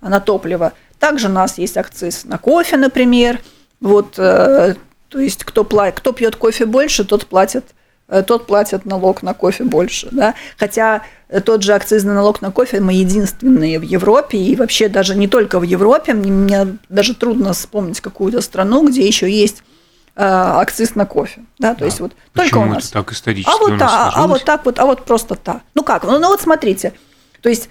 на 0.00 0.20
топливо. 0.20 0.72
Также 0.98 1.28
у 1.28 1.32
нас 1.32 1.58
есть 1.58 1.76
акциз 1.76 2.24
на 2.24 2.38
кофе, 2.38 2.76
например. 2.76 3.40
Вот, 3.80 4.18
э, 4.18 4.74
то 5.08 5.18
есть, 5.18 5.44
кто, 5.44 5.64
платит, 5.64 6.00
кто 6.00 6.12
пьет 6.12 6.36
кофе 6.36 6.66
больше, 6.66 7.04
тот 7.04 7.26
платит 7.26 7.64
э, 8.08 8.22
тот 8.22 8.46
платит 8.46 8.84
налог 8.86 9.22
на 9.22 9.34
кофе 9.34 9.64
больше. 9.64 10.08
Да? 10.10 10.34
Хотя 10.56 11.02
тот 11.44 11.62
же 11.62 11.74
акцизный 11.74 12.14
налог 12.14 12.40
на 12.40 12.50
кофе 12.50 12.80
мы 12.80 12.94
единственные 12.94 13.78
в 13.78 13.82
Европе, 13.82 14.38
и 14.38 14.56
вообще 14.56 14.88
даже 14.88 15.14
не 15.14 15.28
только 15.28 15.58
в 15.58 15.62
Европе, 15.62 16.14
мне 16.14 16.78
даже 16.88 17.14
трудно 17.14 17.52
вспомнить 17.52 18.00
какую-то 18.00 18.40
страну, 18.40 18.86
где 18.88 19.06
еще 19.06 19.30
есть 19.30 19.62
Э, 19.62 19.73
акциз 20.16 20.94
на 20.94 21.06
кофе. 21.06 21.44
Да, 21.58 21.74
то 21.74 21.80
да. 21.80 21.86
есть 21.86 22.00
вот 22.00 22.12
только 22.32 22.58
у 22.58 22.64
нас. 22.64 22.90
так 22.90 23.12
исторически 23.12 23.50
а 23.50 23.58
вот, 23.58 23.78
та, 23.78 24.10
а 24.14 24.26
вот 24.26 24.44
так 24.44 24.64
вот, 24.64 24.78
а 24.78 24.86
вот 24.86 25.04
просто 25.04 25.34
так. 25.34 25.62
Ну 25.74 25.82
как? 25.82 26.04
Ну, 26.04 26.18
ну 26.18 26.28
вот 26.28 26.40
смотрите, 26.40 26.92
то 27.40 27.48
есть 27.48 27.68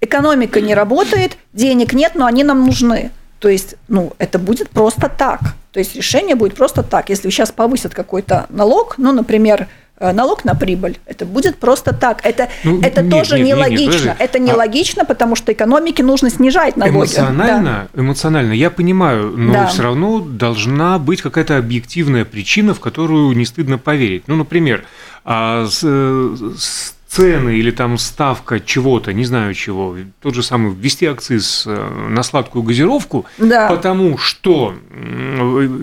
экономика 0.00 0.60
не 0.60 0.74
работает, 0.74 1.36
денег 1.52 1.92
нет, 1.92 2.14
но 2.14 2.26
они 2.26 2.44
нам 2.44 2.64
нужны. 2.64 3.10
То 3.42 3.48
есть, 3.48 3.74
ну, 3.88 4.12
это 4.18 4.38
будет 4.38 4.70
просто 4.70 5.08
так. 5.08 5.40
То 5.72 5.80
есть 5.80 5.96
решение 5.96 6.36
будет 6.36 6.54
просто 6.54 6.82
так. 6.82 7.10
Если 7.10 7.28
сейчас 7.28 7.50
повысят 7.50 7.92
какой-то 7.92 8.46
налог, 8.50 8.94
ну, 8.98 9.12
например, 9.12 9.68
Э, 10.02 10.12
налог 10.12 10.44
на 10.44 10.56
прибыль. 10.56 10.98
Это 11.06 11.24
будет 11.24 11.58
просто 11.58 11.94
так. 11.94 12.26
Это, 12.26 12.48
ну, 12.64 12.80
это 12.80 13.02
нет, 13.02 13.12
тоже 13.12 13.38
нет, 13.38 13.56
нелогично. 13.56 14.08
Нет, 14.08 14.16
это 14.18 14.40
нелогично, 14.40 15.02
а... 15.02 15.04
потому 15.04 15.36
что 15.36 15.52
экономике 15.52 16.02
нужно 16.02 16.28
снижать 16.28 16.76
налоги. 16.76 16.96
Эмоционально, 16.96 17.88
да. 17.94 18.00
эмоционально, 18.00 18.52
я 18.52 18.70
понимаю, 18.70 19.32
но 19.36 19.52
да. 19.52 19.66
все 19.68 19.84
равно 19.84 20.18
должна 20.18 20.98
быть 20.98 21.22
какая-то 21.22 21.56
объективная 21.56 22.24
причина, 22.24 22.74
в 22.74 22.80
которую 22.80 23.36
не 23.36 23.44
стыдно 23.44 23.78
поверить. 23.78 24.24
Ну, 24.26 24.34
например, 24.34 24.84
а 25.24 25.66
с, 25.66 25.78
с 25.78 26.94
цены 27.12 27.58
или 27.58 27.70
там 27.70 27.98
ставка 27.98 28.58
чего-то, 28.58 29.12
не 29.12 29.24
знаю 29.24 29.52
чего, 29.52 29.96
тот 30.22 30.34
же 30.34 30.42
самый 30.42 30.72
ввести 30.72 31.04
акциз 31.04 31.64
э, 31.66 32.08
на 32.08 32.22
сладкую 32.22 32.62
газировку, 32.62 33.26
да. 33.36 33.68
потому 33.68 34.16
что 34.16 34.74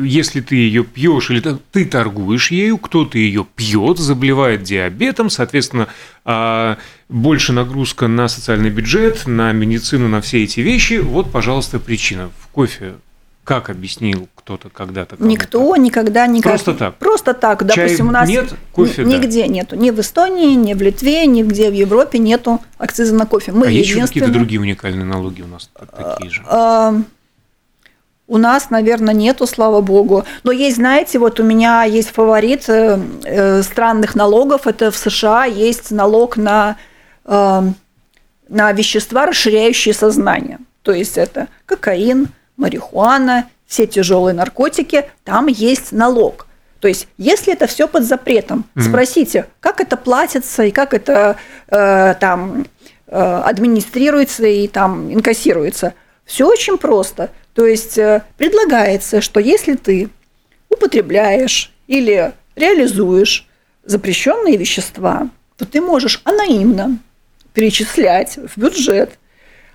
если 0.04 0.42
ты 0.42 0.56
ее 0.56 0.84
пьешь 0.84 1.30
или 1.30 1.44
ты 1.72 1.86
торгуешь 1.86 2.50
ею, 2.50 2.80
кто-то 2.80 3.20
ее 3.20 3.46
пьет, 3.56 4.00
заболевает 4.00 4.64
диабетом, 4.64 5.30
соответственно, 5.30 5.88
а, 6.26 6.78
больше 7.10 7.54
нагрузка 7.54 8.08
на 8.08 8.28
социальный 8.28 8.72
бюджет, 8.72 9.28
на 9.28 9.52
медицину, 9.52 10.08
на 10.08 10.22
все 10.22 10.44
эти 10.44 10.62
вещи. 10.62 10.96
Вот, 10.96 11.32
пожалуйста, 11.32 11.80
причина. 11.80 12.32
В 12.40 12.48
кофе 12.48 12.96
как 13.50 13.72
объяснил 13.72 14.30
кто-то 14.36 14.70
когда-то? 14.70 15.16
Никто 15.18 15.76
никогда 15.76 16.28
никак. 16.28 16.52
Просто 16.52 16.76
так. 16.76 16.96
Просто 16.98 17.34
так. 17.34 17.66
Допустим, 17.66 17.98
Чай 17.98 18.08
у 18.08 18.12
нас 18.12 18.30
нет, 18.30 18.54
кофе 18.72 19.04
нигде 19.04 19.42
да. 19.42 19.48
нету. 19.48 19.76
Ни 19.76 19.90
в 19.90 20.00
Эстонии, 20.00 20.54
ни 20.54 20.76
в 20.76 20.82
Литве, 20.84 21.26
нигде 21.26 21.72
в 21.72 21.74
Европе 21.74 22.20
нету 22.20 22.62
акциза 22.78 23.16
на 23.16 23.26
кофе. 23.26 23.52
Мы 23.52 23.66
а 23.66 23.70
есть 23.72 23.90
еще 23.90 24.02
какие-то 24.02 24.32
другие 24.32 24.62
уникальные 24.62 25.04
налоги 25.04 25.42
у 25.42 25.48
нас 25.48 25.68
такие 25.74 26.30
же? 26.30 26.44
А, 26.46 26.94
у 28.28 28.38
нас, 28.38 28.70
наверное, 28.70 29.16
нету, 29.16 29.48
слава 29.48 29.82
богу. 29.82 30.26
Но 30.44 30.52
есть, 30.52 30.76
знаете, 30.76 31.18
вот 31.18 31.40
у 31.40 31.44
меня 31.44 31.86
есть 31.86 32.12
фаворит 32.12 32.70
э, 32.70 33.00
э, 33.24 33.64
странных 33.64 34.14
налогов. 34.14 34.68
Это 34.68 34.92
в 34.92 34.96
США 34.96 35.46
есть 35.46 35.90
налог 35.90 36.38
на, 36.38 36.76
э, 37.26 37.62
на 38.48 38.72
вещества, 38.74 39.26
расширяющие 39.26 39.96
сознание. 39.96 40.60
То 40.84 40.92
есть 40.92 41.18
это 41.18 41.48
кокаин, 41.66 42.28
марихуана, 42.60 43.50
все 43.66 43.88
тяжелые 43.88 44.34
наркотики, 44.36 45.06
там 45.24 45.48
есть 45.48 45.92
налог. 45.92 46.46
То 46.80 46.88
есть, 46.88 47.08
если 47.18 47.54
это 47.54 47.68
все 47.68 47.88
под 47.88 48.04
запретом, 48.04 48.66
mm-hmm. 48.76 48.82
спросите, 48.82 49.48
как 49.60 49.82
это 49.82 49.98
платится 49.98 50.64
и 50.64 50.72
как 50.72 50.94
это 50.94 51.36
э, 51.68 52.16
там 52.20 52.68
э, 53.08 53.42
администрируется 53.46 54.46
и 54.46 54.68
там 54.68 55.12
инкассируется. 55.14 55.94
Все 56.26 56.48
очень 56.48 56.78
просто. 56.78 57.32
То 57.54 57.66
есть 57.66 57.98
э, 57.98 58.24
предлагается, 58.38 59.20
что 59.20 59.40
если 59.40 59.76
ты 59.76 60.10
употребляешь 60.70 61.74
или 61.88 62.32
реализуешь 62.56 63.48
запрещенные 63.84 64.56
вещества, 64.56 65.30
то 65.58 65.66
ты 65.66 65.82
можешь 65.82 66.22
анонимно 66.24 66.98
перечислять 67.54 68.38
в 68.38 68.58
бюджет 68.58 69.20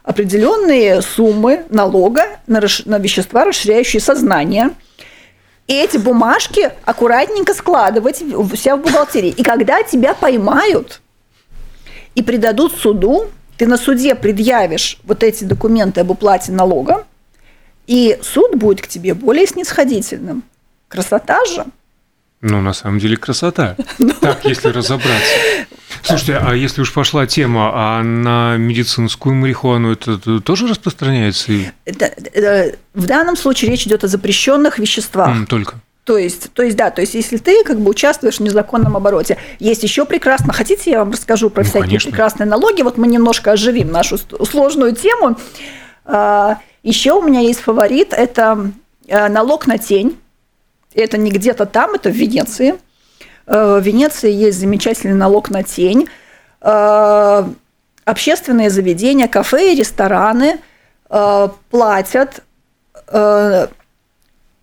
определенные 0.05 1.01
суммы 1.03 1.65
налога 1.71 2.39
на, 2.47 2.61
на 2.85 2.99
вещества, 2.99 3.45
расширяющие 3.45 4.01
сознание. 4.01 4.71
И 5.67 5.75
эти 5.75 5.97
бумажки 5.97 6.71
аккуратненько 6.85 7.55
складывать 7.55 8.21
у 8.21 8.47
себя 8.55 8.77
в 8.77 8.83
бухгалтерии. 8.83 9.31
И 9.31 9.43
когда 9.43 9.83
тебя 9.83 10.13
поймают 10.13 11.01
и 12.15 12.23
придадут 12.23 12.75
суду, 12.75 13.31
ты 13.57 13.67
на 13.67 13.79
суде 13.79 14.15
предъявишь 14.15 14.99
вот 15.05 15.23
эти 15.23 15.45
документы 15.45 16.03
об 16.03 16.11
уплате 16.11 16.53
налога, 16.53 17.07
и 17.87 18.19
суд 18.23 18.57
будет 18.57 18.83
к 18.83 18.89
тебе 18.89 19.15
более 19.15 19.47
снисходительным. 19.47 20.43
Красота 20.89 21.45
же. 21.47 21.65
Ну, 22.47 22.61
на 22.61 22.75
самом 22.75 22.99
деле, 22.99 23.17
красота. 23.17 23.77
Так, 24.21 24.45
если 24.45 24.69
разобраться. 24.69 25.33
Слушайте, 26.05 26.37
а 26.37 26.55
если 26.55 26.83
уж 26.83 26.93
пошла 26.93 27.27
тема, 27.27 27.71
а 27.75 28.03
на 28.03 28.57
медицинскую 28.57 29.35
марихуану 29.35 29.93
это 29.93 30.41
тоже 30.41 30.67
распространяется? 30.67 31.53
В 31.87 33.07
данном 33.07 33.37
случае 33.37 33.71
речь 33.71 33.87
идет 33.87 34.05
о 34.05 34.09
запрещенных 34.09 34.79
веществах. 34.79 35.35
Только. 35.49 35.81
То 36.05 36.19
есть, 36.19 36.53
то 36.53 36.63
есть, 36.63 36.77
да, 36.77 36.91
то 36.91 37.01
есть, 37.01 37.15
если 37.15 37.39
ты 37.39 37.65
как 37.65 37.81
бы 37.81 37.89
участвуешь 37.89 38.37
в 38.37 38.41
незаконном 38.41 38.95
обороте, 38.95 39.39
есть 39.59 39.83
еще 39.83 40.05
прекрасно. 40.05 40.53
Хотите, 40.53 40.91
я 40.91 40.99
вам 40.99 41.13
расскажу 41.13 41.49
про 41.49 41.63
ну, 41.63 41.69
всякие 41.69 41.87
конечно. 41.89 42.11
прекрасные 42.11 42.47
налоги? 42.47 42.83
Вот 42.83 42.99
мы 42.99 43.07
немножко 43.07 43.53
оживим 43.53 43.91
нашу 43.91 44.19
сложную 44.19 44.95
тему. 44.95 45.39
А, 46.05 46.59
еще 46.83 47.13
у 47.13 47.23
меня 47.23 47.41
есть 47.41 47.61
фаворит, 47.61 48.13
это 48.13 48.71
э, 49.07 49.29
налог 49.29 49.67
на 49.67 49.79
тень. 49.79 50.19
Это 50.95 51.17
не 51.17 51.31
где-то 51.31 51.65
там, 51.65 51.95
это 51.95 52.11
в 52.11 52.15
Венеции. 52.15 52.75
Э, 53.47 53.79
в 53.79 53.83
Венеции 53.83 54.31
есть 54.31 54.59
замечательный 54.59 55.15
налог 55.15 55.51
на 55.51 55.63
тень. 55.63 56.09
Э, 56.61 57.45
общественные 58.05 58.71
заведения, 58.71 59.29
кафе 59.29 59.73
и 59.73 59.77
рестораны 59.77 60.61
платят 61.71 62.43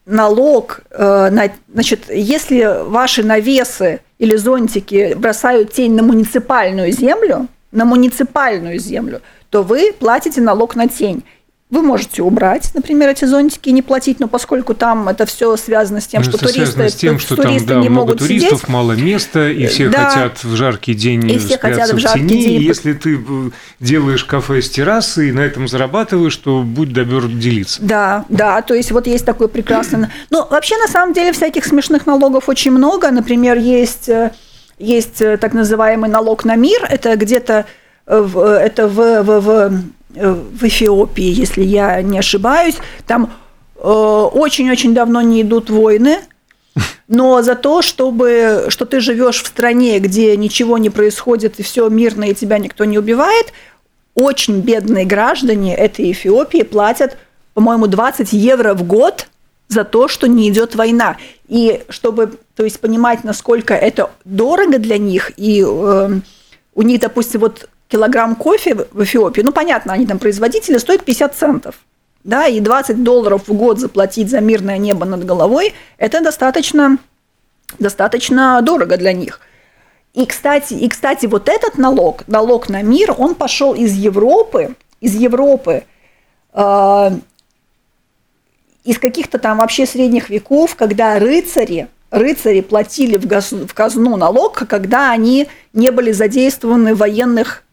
налог, 0.05 0.81
на, 0.89 1.51
значит, 1.71 2.09
если 2.09 2.83
ваши 2.89 3.23
навесы 3.23 4.01
или 4.17 4.35
зонтики 4.35 5.13
бросают 5.15 5.71
тень 5.71 5.93
на 5.93 6.03
муниципальную 6.03 6.91
землю, 6.91 7.47
на 7.71 7.85
муниципальную 7.85 8.79
землю, 8.79 9.21
то 9.49 9.63
вы 9.63 9.93
платите 9.97 10.41
налог 10.41 10.75
на 10.75 10.87
тень. 10.87 11.23
Вы 11.71 11.83
можете 11.83 12.21
убрать, 12.21 12.69
например, 12.73 13.07
эти 13.07 13.23
зонтики 13.23 13.69
и 13.69 13.71
не 13.71 13.81
платить, 13.81 14.19
но 14.19 14.27
поскольку 14.27 14.73
там 14.73 15.07
это 15.07 15.25
все 15.25 15.55
связано 15.55 16.01
с 16.01 16.07
тем, 16.07 16.21
ну, 16.21 16.29
что 16.29 16.37
туристы, 16.37 16.89
с 16.89 16.95
тем, 16.95 17.17
что 17.17 17.37
туристы 17.37 17.65
там 17.65 17.77
да, 17.77 17.81
не 17.81 17.87
много 17.87 18.07
могут 18.07 18.19
туристов, 18.19 18.59
сидеть. 18.59 18.67
мало 18.67 18.91
места, 18.91 19.49
и 19.49 19.67
все 19.67 19.87
да. 19.87 20.09
хотят 20.09 20.43
в 20.43 20.53
жаркий 20.53 20.93
день 20.95 21.31
и 21.31 21.37
все 21.37 21.57
хотят 21.57 21.93
в, 21.93 21.97
жаркий 21.97 22.27
тени. 22.27 22.43
день. 22.43 22.61
И 22.61 22.63
если 22.65 22.91
ты 22.91 23.15
э, 23.15 23.49
делаешь 23.79 24.25
кафе 24.25 24.61
с 24.61 24.69
террасы 24.69 25.29
и 25.29 25.31
на 25.31 25.39
этом 25.39 25.69
зарабатываешь, 25.69 26.35
то 26.35 26.61
будь 26.61 26.91
добер 26.91 27.29
делиться. 27.29 27.81
Да, 27.81 28.25
да, 28.27 28.61
то 28.61 28.73
есть 28.73 28.91
вот 28.91 29.07
есть 29.07 29.25
такой 29.25 29.47
прекрасный... 29.47 30.07
Ну, 30.29 30.45
вообще, 30.49 30.75
на 30.75 30.89
самом 30.89 31.13
деле, 31.13 31.31
всяких 31.31 31.63
смешных 31.63 32.05
налогов 32.05 32.49
очень 32.49 32.71
много. 32.71 33.11
Например, 33.11 33.57
есть, 33.57 34.09
э, 34.09 34.31
есть 34.77 35.21
э, 35.21 35.37
так 35.37 35.53
называемый 35.53 36.09
налог 36.09 36.43
на 36.43 36.57
мир. 36.57 36.85
Это 36.89 37.15
где-то 37.15 37.65
это 38.05 38.87
в, 38.87 39.23
в, 39.23 39.39
в 39.39 39.83
в 40.15 40.63
Эфиопии, 40.63 41.31
если 41.31 41.63
я 41.63 42.01
не 42.01 42.19
ошибаюсь. 42.19 42.75
Там 43.07 43.31
э, 43.75 43.81
очень-очень 43.81 44.93
давно 44.93 45.21
не 45.21 45.41
идут 45.41 45.69
войны, 45.69 46.19
но 47.07 47.41
за 47.41 47.55
то, 47.55 47.81
чтобы, 47.81 48.67
что 48.69 48.85
ты 48.85 48.99
живешь 49.01 49.43
в 49.43 49.47
стране, 49.47 49.99
где 49.99 50.37
ничего 50.37 50.77
не 50.77 50.89
происходит, 50.89 51.59
и 51.59 51.63
все 51.63 51.89
мирно, 51.89 52.25
и 52.25 52.33
тебя 52.33 52.57
никто 52.57 52.85
не 52.85 52.97
убивает, 52.97 53.53
очень 54.15 54.61
бедные 54.61 55.05
граждане 55.05 55.75
этой 55.75 56.11
Эфиопии 56.11 56.63
платят, 56.63 57.17
по-моему, 57.53 57.87
20 57.87 58.31
евро 58.33 58.73
в 58.73 58.83
год 58.83 59.27
за 59.67 59.83
то, 59.83 60.07
что 60.07 60.27
не 60.27 60.49
идет 60.49 60.75
война. 60.75 61.17
И 61.47 61.83
чтобы, 61.89 62.33
то 62.55 62.63
есть, 62.63 62.79
понимать, 62.79 63.23
насколько 63.23 63.73
это 63.73 64.11
дорого 64.25 64.79
для 64.79 64.97
них, 64.97 65.31
и 65.37 65.63
э, 65.65 66.19
у 66.75 66.81
них, 66.81 66.99
допустим, 66.99 67.41
вот 67.41 67.69
килограмм 67.91 68.35
кофе 68.35 68.75
в 68.91 69.03
Эфиопии, 69.03 69.41
ну, 69.41 69.51
понятно, 69.51 69.93
они 69.93 70.07
там 70.07 70.17
производители, 70.17 70.77
стоит 70.77 71.03
50 71.03 71.35
центов. 71.35 71.75
Да, 72.23 72.47
и 72.47 72.59
20 72.59 73.03
долларов 73.03 73.47
в 73.47 73.53
год 73.53 73.79
заплатить 73.79 74.29
за 74.29 74.41
мирное 74.41 74.77
небо 74.77 75.05
над 75.05 75.25
головой, 75.25 75.73
это 75.97 76.21
достаточно, 76.21 76.97
достаточно 77.79 78.61
дорого 78.61 78.97
для 78.97 79.11
них. 79.11 79.39
И, 80.13 80.25
кстати, 80.25 80.73
и, 80.73 80.87
кстати, 80.87 81.25
вот 81.25 81.49
этот 81.49 81.77
налог, 81.77 82.27
налог 82.27 82.69
на 82.69 82.83
мир, 82.83 83.15
он 83.17 83.33
пошел 83.33 83.73
из 83.73 83.93
Европы, 83.93 84.75
из 84.99 85.15
Европы, 85.15 85.83
э, 86.53 87.11
из 88.83 88.99
каких-то 88.99 89.39
там 89.39 89.57
вообще 89.57 89.85
средних 89.85 90.29
веков, 90.29 90.75
когда 90.75 91.17
рыцари, 91.17 91.87
рыцари 92.11 92.61
платили 92.61 93.17
в, 93.17 93.25
газ, 93.25 93.51
в 93.51 93.73
казну 93.73 94.15
налог, 94.15 94.67
когда 94.67 95.11
они 95.11 95.47
не 95.73 95.91
были 95.91 96.11
задействованы 96.11 96.93
в 96.93 96.99
военных 96.99 97.63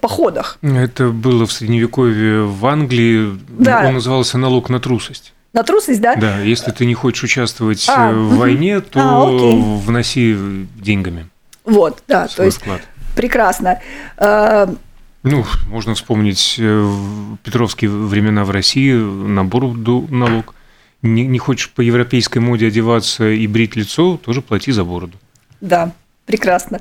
походах. 0.00 0.58
Это 0.62 1.08
было 1.08 1.46
в 1.46 1.52
Средневековье 1.52 2.42
в 2.42 2.64
Англии. 2.66 3.38
Да. 3.48 3.86
Он 3.86 3.94
назывался 3.94 4.38
налог 4.38 4.68
на 4.70 4.80
трусость. 4.80 5.32
На 5.52 5.62
трусость, 5.62 6.00
да? 6.00 6.16
Да, 6.16 6.38
если 6.40 6.70
ты 6.70 6.86
не 6.86 6.94
хочешь 6.94 7.24
участвовать 7.24 7.86
а, 7.88 8.10
в 8.12 8.36
войне, 8.36 8.80
то 8.80 9.00
а, 9.00 9.26
вноси 9.26 10.66
деньгами. 10.76 11.28
Вот, 11.64 12.02
да, 12.08 12.26
то 12.26 12.42
есть 12.42 12.58
вклад. 12.58 12.80
прекрасно. 13.14 13.78
А, 14.16 14.74
ну, 15.22 15.44
можно 15.68 15.94
вспомнить 15.94 16.56
э, 16.58 16.92
Петровские 17.44 17.90
времена 17.90 18.44
в 18.44 18.50
России, 18.50 18.92
на 18.94 19.44
бороду 19.44 20.06
налог. 20.10 20.54
Не, 21.02 21.26
не 21.26 21.38
хочешь 21.38 21.70
по 21.70 21.80
европейской 21.80 22.38
моде 22.38 22.68
одеваться 22.68 23.28
и 23.28 23.46
брить 23.46 23.76
лицо, 23.76 24.16
тоже 24.16 24.40
плати 24.40 24.72
за 24.72 24.84
бороду. 24.84 25.18
Да, 25.60 25.92
прекрасно. 26.26 26.80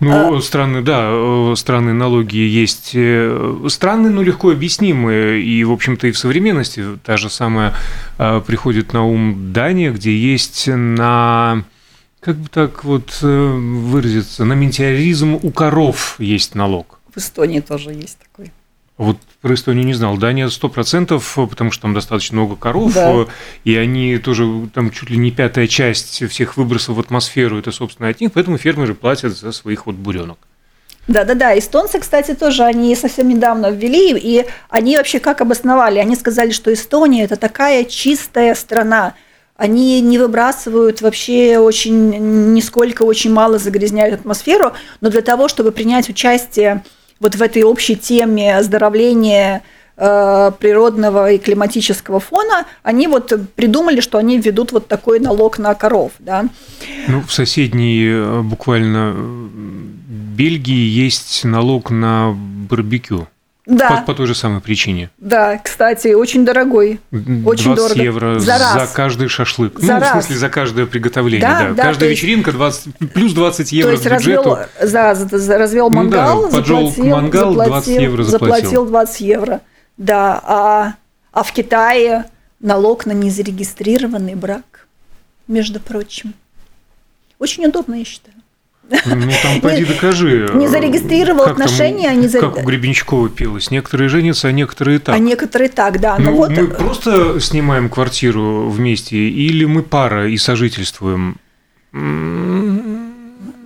Ну, 0.00 0.36
а... 0.36 0.40
странные, 0.40 0.82
да, 0.82 1.08
э, 1.08 1.54
странные 1.56 1.94
налоги 1.94 2.36
есть. 2.36 2.92
Э, 2.94 3.66
странные, 3.68 4.10
но 4.12 4.22
легко 4.22 4.50
объяснимые. 4.50 5.42
И, 5.42 5.64
в 5.64 5.72
общем-то, 5.72 6.06
и 6.06 6.12
в 6.12 6.18
современности 6.18 6.84
та 7.04 7.16
же 7.16 7.30
самая 7.30 7.74
э, 8.18 8.40
приходит 8.46 8.92
на 8.92 9.04
ум 9.04 9.52
Дания, 9.52 9.90
где 9.90 10.16
есть 10.16 10.68
на 10.68 11.64
как 12.20 12.36
бы 12.36 12.48
так 12.48 12.82
вот 12.82 13.18
выразиться, 13.22 14.44
на 14.44 14.54
метеоризм 14.54 15.38
у 15.40 15.50
коров 15.50 16.16
есть 16.18 16.56
налог. 16.56 16.98
В 17.14 17.18
Эстонии 17.18 17.60
тоже 17.60 17.92
есть 17.92 18.18
такой. 18.18 18.50
Вот 18.98 19.18
про 19.42 19.54
Эстонию 19.54 19.84
не 19.84 19.92
знал. 19.92 20.16
Дания 20.16 20.48
сто 20.48 20.68
процентов, 20.68 21.36
потому 21.50 21.70
что 21.70 21.82
там 21.82 21.94
достаточно 21.94 22.38
много 22.38 22.56
коров, 22.56 22.94
да. 22.94 23.26
и 23.64 23.76
они 23.76 24.16
тоже 24.18 24.68
там 24.72 24.90
чуть 24.90 25.10
ли 25.10 25.18
не 25.18 25.30
пятая 25.30 25.66
часть 25.66 26.26
всех 26.28 26.56
выбросов 26.56 26.96
в 26.96 27.00
атмосферу 27.00 27.58
это 27.58 27.72
собственно 27.72 28.08
от 28.08 28.20
них, 28.20 28.32
поэтому 28.32 28.56
фермеры 28.56 28.94
платят 28.94 29.36
за 29.36 29.52
своих 29.52 29.86
вот 29.86 29.96
буренок. 29.96 30.38
Да-да-да, 31.08 31.56
эстонцы, 31.56 32.00
кстати, 32.00 32.34
тоже 32.34 32.64
они 32.64 32.96
совсем 32.96 33.28
недавно 33.28 33.70
ввели, 33.70 34.18
и 34.18 34.44
они 34.68 34.96
вообще 34.96 35.20
как 35.20 35.40
обосновали? 35.40 36.00
Они 36.00 36.16
сказали, 36.16 36.50
что 36.50 36.72
Эстония– 36.72 37.24
это 37.24 37.36
такая 37.36 37.84
чистая 37.84 38.56
страна, 38.56 39.14
они 39.56 40.00
не 40.00 40.18
выбрасывают 40.18 41.00
вообще 41.02 41.58
очень, 41.58 42.54
нисколько, 42.54 43.04
очень 43.04 43.32
мало 43.32 43.58
загрязняют 43.58 44.20
атмосферу, 44.20 44.72
но 45.00 45.08
для 45.08 45.22
того, 45.22 45.48
чтобы 45.48 45.70
принять 45.70 46.08
участие 46.08 46.82
вот 47.20 47.34
в 47.34 47.42
этой 47.42 47.62
общей 47.62 47.96
теме 47.96 48.56
оздоровления 48.56 49.62
э, 49.96 50.52
природного 50.58 51.32
и 51.32 51.38
климатического 51.38 52.20
фона, 52.20 52.66
они 52.82 53.08
вот 53.08 53.32
придумали, 53.54 54.00
что 54.00 54.18
они 54.18 54.38
введут 54.38 54.72
вот 54.72 54.88
такой 54.88 55.20
налог 55.20 55.58
на 55.58 55.74
коров. 55.74 56.12
Да? 56.18 56.44
Ну, 57.08 57.22
в 57.22 57.32
соседней 57.32 58.06
э, 58.08 58.42
буквально 58.42 59.14
э, 59.16 59.48
Бельгии 60.36 60.86
есть 61.04 61.44
налог 61.44 61.90
на 61.90 62.34
барбекю. 62.36 63.26
Да. 63.66 63.88
По, 63.88 64.12
по 64.12 64.14
той 64.14 64.26
же 64.26 64.34
самой 64.36 64.60
причине. 64.60 65.10
Да, 65.18 65.58
кстати, 65.58 66.08
очень 66.14 66.44
дорогой. 66.44 67.00
Очень 67.10 67.74
20 67.74 67.76
дорого. 67.76 68.02
евро 68.02 68.38
за, 68.38 68.58
раз. 68.58 68.74
за 68.74 68.94
каждый 68.94 69.26
шашлык. 69.26 69.80
За 69.80 69.94
ну, 69.94 70.00
раз. 70.00 70.08
в 70.08 70.12
смысле, 70.12 70.36
за 70.36 70.48
каждое 70.48 70.86
приготовление. 70.86 71.48
Да, 71.48 71.68
да. 71.68 71.74
да 71.74 71.82
Каждая 71.82 72.10
вечеринка 72.10 72.52
20, 72.52 73.12
плюс 73.12 73.32
20 73.32 73.72
евро 73.72 73.88
то 73.88 73.92
есть 73.92 74.04
к 74.04 74.12
бюджету. 74.12 74.58
Развел, 74.80 75.28
за, 75.38 75.58
развел 75.58 75.90
мангал, 75.90 76.42
ну, 76.42 76.50
да, 76.50 76.56
поджег 76.56 76.76
заплатил, 76.76 77.06
мангал, 77.06 77.54
20 77.54 77.88
евро 77.88 78.22
заплатил. 78.22 78.56
Заплатил 78.56 78.86
20 78.86 79.20
евро. 79.20 79.60
Да, 79.96 80.40
а, 80.44 80.94
а 81.32 81.42
в 81.42 81.52
Китае 81.52 82.26
налог 82.60 83.04
на 83.04 83.12
незарегистрированный 83.12 84.36
брак, 84.36 84.86
между 85.48 85.80
прочим. 85.80 86.34
Очень 87.40 87.66
удобно, 87.66 87.96
я 87.96 88.04
считаю. 88.04 88.36
Ну, 88.88 89.32
там 89.42 89.60
пойди 89.62 89.84
докажи. 89.84 90.48
Не 90.54 90.68
зарегистрировал 90.68 91.44
отношения. 91.44 92.08
Там, 92.08 92.20
не 92.20 92.28
за... 92.28 92.40
Как 92.40 92.58
у 92.58 92.62
Гребенщикова 92.62 93.28
пелось. 93.28 93.70
Некоторые 93.70 94.08
женятся, 94.08 94.48
а 94.48 94.52
некоторые 94.52 94.98
так. 94.98 95.14
А 95.14 95.18
некоторые 95.18 95.68
так, 95.68 96.00
да. 96.00 96.16
Ну, 96.18 96.34
вот... 96.34 96.50
Мы 96.50 96.68
просто 96.68 97.40
снимаем 97.40 97.88
квартиру 97.88 98.68
вместе 98.68 99.16
или 99.16 99.64
мы 99.64 99.82
пара 99.82 100.28
и 100.28 100.36
сожительствуем? 100.36 101.36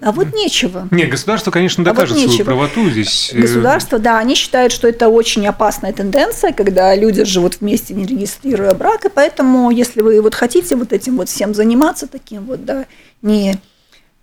А 0.03 0.13
вот 0.13 0.35
нечего. 0.35 0.89
Нет, 0.91 1.11
государство, 1.11 1.51
конечно, 1.51 1.85
докажет 1.85 2.17
а 2.17 2.21
вот 2.21 2.31
свою 2.31 2.45
правоту 2.45 2.89
здесь. 2.89 3.31
Э, 3.35 3.41
государство, 3.41 3.99
да, 3.99 4.19
они 4.19 4.35
считают, 4.35 4.73
что 4.73 4.89
это 4.89 5.09
очень 5.09 5.47
опасная 5.47 5.93
тенденция, 5.93 6.53
когда 6.53 6.95
люди 6.95 7.25
живут 7.25 7.61
вместе, 7.61 7.93
не 7.93 8.07
регистрируя 8.07 8.73
брак, 8.73 9.05
и 9.05 9.09
поэтому, 9.11 9.71
если 9.71 10.01
вы 10.01 10.23
вот 10.23 10.35
хотите 10.35 10.75
вот 10.77 10.95
этим 10.95 11.19
вот 11.19 11.29
всем 11.29 11.53
заниматься, 11.53 12.07
таким 12.07 12.47
вот, 12.47 12.65
да, 12.65 12.87
не 13.21 13.57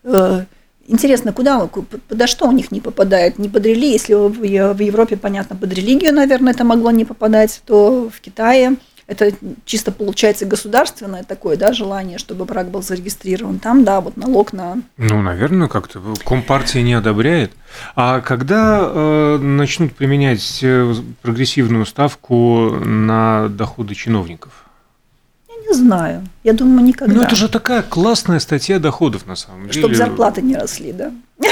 э, 0.03 0.45
Интересно, 0.88 1.34
куда, 1.34 1.67
подо 1.67 2.28
что 2.28 2.47
у 2.47 2.52
них 2.52 2.71
не 2.71 2.80
попадает? 2.80 3.38
Не 3.38 3.50
под 3.50 3.65
религию, 3.65 3.91
если 3.91 4.13
в 4.13 4.80
Европе, 4.80 5.17
понятно, 5.17 5.56
под 5.56 5.73
религию, 5.73 6.13
наверное, 6.13 6.54
это 6.54 6.63
могло 6.63 6.91
не 6.91 7.04
попадать, 7.04 7.62
то 7.65 8.10
в 8.10 8.21
Китае 8.21 8.77
это 9.08 9.31
чисто 9.65 9.92
получается 9.92 10.46
государственное 10.46 11.23
такое, 11.23 11.56
да, 11.56 11.71
желание, 11.71 12.17
чтобы 12.17 12.44
брак 12.44 12.69
был 12.69 12.81
зарегистрирован. 12.81 13.60
Там, 13.60 13.85
да, 13.85 14.02
вот 14.02 14.17
налог 14.17 14.52
на... 14.52 14.81
Ну, 14.98 15.21
наверное, 15.21 15.69
как-то 15.69 16.02
Компартия 16.25 16.81
не 16.81 16.94
одобряет. 16.94 17.52
А 17.96 18.19
когда 18.19 18.81
э, 18.83 19.38
начнут 19.38 19.96
применять 19.96 20.60
э, 20.62 20.94
прогрессивную 21.21 21.85
ставку 21.85 22.71
на 22.83 23.48
доходы 23.48 23.96
чиновников? 23.96 24.66
Не 25.67 25.73
знаю. 25.73 26.23
Я 26.43 26.53
думаю, 26.53 26.85
никогда. 26.85 27.13
Ну, 27.13 27.21
это 27.21 27.35
же 27.35 27.49
такая 27.49 27.81
классная 27.81 28.39
статья 28.39 28.79
доходов, 28.79 29.25
на 29.25 29.35
самом 29.35 29.67
деле. 29.67 29.79
Чтобы 29.79 29.95
зарплаты 29.95 30.41
не 30.41 30.55
росли, 30.55 30.93
да? 30.93 31.11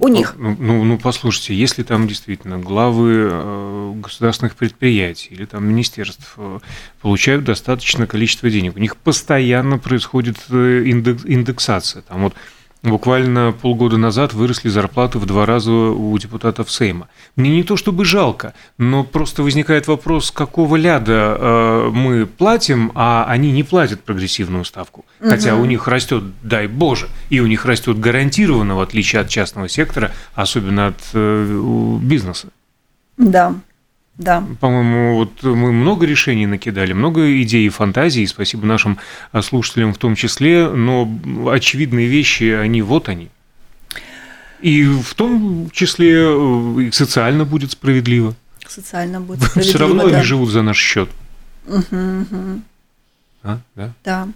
у 0.00 0.08
них. 0.08 0.34
Ну, 0.38 0.56
ну, 0.58 0.84
ну, 0.84 0.98
послушайте, 0.98 1.54
если 1.54 1.82
там 1.82 2.06
действительно 2.06 2.58
главы 2.58 3.28
э, 3.30 3.92
государственных 3.96 4.54
предприятий 4.54 5.28
или 5.30 5.44
там 5.44 5.64
министерств 5.64 6.34
э, 6.36 6.58
получают 7.00 7.44
достаточное 7.44 8.06
количество 8.06 8.50
денег, 8.50 8.76
у 8.76 8.80
них 8.80 8.96
постоянно 8.96 9.78
происходит 9.78 10.36
э, 10.50 10.82
индексация. 10.84 12.02
Там 12.02 12.22
вот 12.22 12.34
Буквально 12.82 13.52
полгода 13.52 13.96
назад 13.96 14.32
выросли 14.32 14.68
зарплаты 14.68 15.18
в 15.18 15.26
два 15.26 15.46
раза 15.46 15.70
у 15.70 16.18
депутатов 16.18 16.68
Сейма. 16.68 17.08
Мне 17.36 17.50
не 17.50 17.62
то 17.62 17.76
чтобы 17.76 18.04
жалко, 18.04 18.54
но 18.76 19.04
просто 19.04 19.44
возникает 19.44 19.86
вопрос, 19.86 20.32
какого 20.32 20.74
ляда 20.74 21.36
э, 21.38 21.90
мы 21.92 22.26
платим, 22.26 22.90
а 22.96 23.24
они 23.28 23.52
не 23.52 23.62
платят 23.62 24.02
прогрессивную 24.02 24.64
ставку. 24.64 25.04
Угу. 25.20 25.30
Хотя 25.30 25.54
у 25.54 25.64
них 25.64 25.86
растет, 25.86 26.24
дай 26.42 26.66
боже, 26.66 27.08
и 27.30 27.38
у 27.38 27.46
них 27.46 27.66
растет 27.66 28.00
гарантированно, 28.00 28.74
в 28.74 28.80
отличие 28.80 29.22
от 29.22 29.28
частного 29.28 29.68
сектора, 29.68 30.10
особенно 30.34 30.88
от 30.88 30.98
э, 31.12 31.98
бизнеса. 32.02 32.48
Да, 33.16 33.54
да. 34.18 34.44
По-моему, 34.60 35.16
вот 35.16 35.42
мы 35.42 35.72
много 35.72 36.06
решений 36.06 36.46
накидали, 36.46 36.92
много 36.92 37.40
идей 37.42 37.66
и 37.66 37.70
фантазий, 37.70 38.26
спасибо 38.26 38.66
нашим 38.66 38.98
а, 39.32 39.42
слушателям 39.42 39.94
в 39.94 39.98
том 39.98 40.14
числе, 40.14 40.68
но 40.68 41.08
очевидные 41.50 42.08
вещи, 42.08 42.44
они 42.44 42.82
вот 42.82 43.08
они. 43.08 43.30
И 44.60 44.84
в 44.84 45.14
том 45.14 45.70
числе 45.72 46.12
э, 46.12 46.82
и 46.82 46.90
социально 46.92 47.44
будет 47.44 47.72
справедливо. 47.72 48.34
Социально 48.68 49.20
будет 49.20 49.42
справедливо, 49.42 49.68
Все 49.68 49.78
равно 49.78 50.08
да. 50.08 50.16
они 50.16 50.24
живут 50.24 50.50
за 50.50 50.62
наш 50.62 50.78
счет. 50.78 51.08
Угу, 51.66 51.96
угу. 51.96 52.60
А, 53.42 53.58
да? 53.74 53.92
Да. 54.04 54.28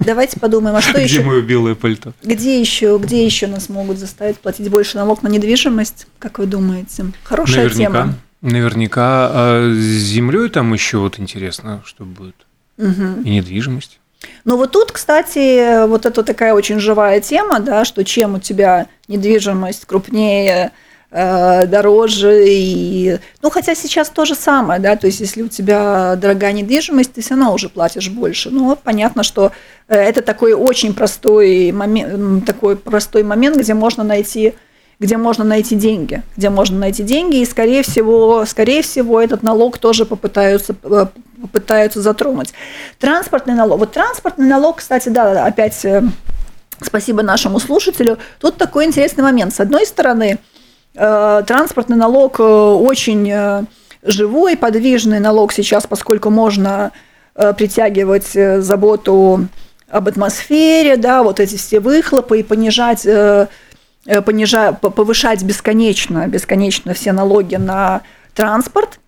Давайте 0.00 0.40
подумаем, 0.40 0.74
а 0.74 0.80
что 0.80 0.92
где 0.94 1.04
еще? 1.04 1.16
Где 1.18 1.24
мое 1.24 1.42
белое 1.42 1.74
пальто? 1.74 2.14
Где 2.22 2.58
еще, 2.60 2.98
где 3.00 3.24
еще 3.24 3.46
нас 3.46 3.68
могут 3.68 3.98
заставить 3.98 4.38
платить 4.38 4.68
больше 4.70 4.96
налог 4.96 5.22
на 5.22 5.28
недвижимость? 5.28 6.06
Как 6.18 6.38
вы 6.38 6.46
думаете? 6.46 7.12
Хорошая 7.22 7.64
Наверняка. 7.64 8.02
тема. 8.02 8.18
Наверняка. 8.42 9.30
А 9.32 9.72
с 9.72 9.76
землей 9.76 10.48
там 10.48 10.72
еще 10.72 10.98
вот 10.98 11.18
интересно, 11.18 11.82
что 11.84 12.04
будет. 12.04 12.36
Угу. 12.78 13.22
И 13.24 13.30
недвижимость. 13.30 14.00
Ну 14.44 14.56
вот 14.56 14.72
тут, 14.72 14.92
кстати, 14.92 15.86
вот 15.86 16.06
это 16.06 16.22
такая 16.22 16.54
очень 16.54 16.78
живая 16.78 17.20
тема, 17.20 17.60
да, 17.60 17.84
что 17.84 18.04
чем 18.04 18.34
у 18.34 18.38
тебя 18.38 18.86
недвижимость 19.08 19.86
крупнее, 19.86 20.72
э, 21.10 21.66
дороже 21.66 22.44
и 22.46 23.18
ну 23.42 23.50
хотя 23.50 23.74
сейчас 23.74 24.10
то 24.10 24.24
же 24.24 24.34
самое 24.34 24.80
да 24.80 24.96
то 24.96 25.06
есть 25.06 25.20
если 25.20 25.42
у 25.42 25.48
тебя 25.48 26.16
дорогая 26.16 26.52
недвижимость 26.52 27.14
ты 27.14 27.20
все 27.20 27.30
равно 27.30 27.52
уже 27.52 27.68
платишь 27.68 28.08
больше 28.08 28.50
ну 28.50 28.76
понятно 28.76 29.22
что 29.22 29.52
э, 29.88 29.96
это 29.96 30.22
такой 30.22 30.52
очень 30.52 30.94
простой 30.94 31.72
момент 31.72 32.44
такой 32.46 32.76
простой 32.76 33.24
момент 33.24 33.56
где 33.56 33.74
можно 33.74 34.04
найти 34.04 34.54
где 35.00 35.16
можно 35.16 35.42
найти 35.42 35.74
деньги, 35.74 36.22
где 36.36 36.50
можно 36.50 36.78
найти 36.78 37.02
деньги, 37.02 37.38
и 37.38 37.44
скорее 37.44 37.82
всего, 37.82 38.44
скорее 38.44 38.82
всего, 38.82 39.20
этот 39.20 39.42
налог 39.42 39.78
тоже 39.78 40.04
попытаются, 40.06 40.76
э, 40.84 41.06
попытаются 41.40 42.00
затронуть. 42.00 42.52
Транспортный 42.98 43.54
налог. 43.54 43.80
Вот 43.80 43.92
транспортный 43.92 44.46
налог, 44.46 44.76
кстати, 44.76 45.08
да, 45.08 45.44
опять 45.44 45.84
спасибо 46.82 47.22
нашему 47.22 47.58
слушателю. 47.58 48.18
Тут 48.40 48.56
такой 48.56 48.84
интересный 48.84 49.24
момент. 49.24 49.54
С 49.54 49.60
одной 49.60 49.84
стороны, 49.86 50.38
Э, 50.94 51.42
транспортный 51.46 51.96
налог 51.96 52.40
э, 52.40 52.42
очень 52.42 53.30
э, 53.30 53.64
живой, 54.02 54.56
подвижный 54.56 55.20
налог 55.20 55.52
сейчас, 55.52 55.86
поскольку 55.86 56.30
можно 56.30 56.92
притягивать 57.56 58.36
заботу 58.62 59.46
об 59.88 60.08
атмосфере, 60.08 60.96
да, 60.96 61.22
вот 61.22 61.38
эти 61.38 61.56
все 61.56 61.78
выхлопы 61.80 62.40
и 62.40 62.42
понижать, 62.42 63.06
понижать, 64.24 64.80
повышать 64.80 65.42
бесконечно, 65.42 66.26
бесконечно 66.26 66.94
все 66.94 67.12
налоги 67.12 67.56
на 67.56 68.02
транспорт, 68.34 68.98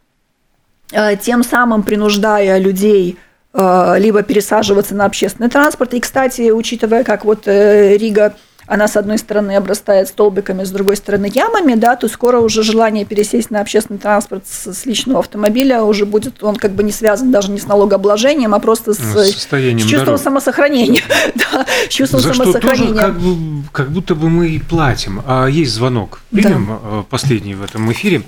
тем 1.20 1.42
самым 1.42 1.82
принуждая 1.82 2.58
людей 2.58 3.18
либо 3.54 4.22
пересаживаться 4.22 4.94
на 4.94 5.04
общественный 5.04 5.50
транспорт. 5.50 5.94
И, 5.94 6.00
кстати, 6.00 6.50
учитывая, 6.50 7.04
как 7.04 7.24
вот 7.24 7.46
Рига 7.46 8.34
она 8.72 8.88
с 8.88 8.96
одной 8.96 9.18
стороны 9.18 9.54
обрастает 9.54 10.08
столбиками, 10.08 10.64
с 10.64 10.70
другой 10.70 10.96
стороны 10.96 11.30
ямами, 11.32 11.74
да, 11.74 11.94
то 11.94 12.08
скоро 12.08 12.38
уже 12.38 12.62
желание 12.62 13.04
пересесть 13.04 13.50
на 13.50 13.60
общественный 13.60 13.98
транспорт 13.98 14.44
с, 14.46 14.72
с 14.72 14.86
личного 14.86 15.18
автомобиля 15.18 15.82
уже 15.82 16.06
будет, 16.06 16.42
он 16.42 16.56
как 16.56 16.72
бы 16.72 16.82
не 16.82 16.90
связан 16.90 17.30
даже 17.30 17.50
не 17.50 17.58
с 17.58 17.66
налогообложением, 17.66 18.54
а 18.54 18.60
просто 18.60 18.94
с, 18.94 18.96
с, 18.96 19.32
с 19.32 19.44
чувством 19.44 20.04
дорог. 20.06 20.20
самосохранения. 20.20 21.02
да, 21.34 21.66
чувством 21.90 22.20
За 22.20 22.32
самосохранения. 22.32 22.94
Что 22.94 23.12
тоже 23.12 23.12
как, 23.12 23.20
бы, 23.20 23.62
как 23.72 23.90
будто 23.90 24.14
бы 24.14 24.30
мы 24.30 24.48
и 24.48 24.58
платим. 24.58 25.22
А 25.26 25.48
есть 25.48 25.72
звонок. 25.72 26.22
Примем 26.30 26.80
да. 26.82 27.02
Последний 27.10 27.54
в 27.54 27.62
этом 27.62 27.92
эфире. 27.92 28.22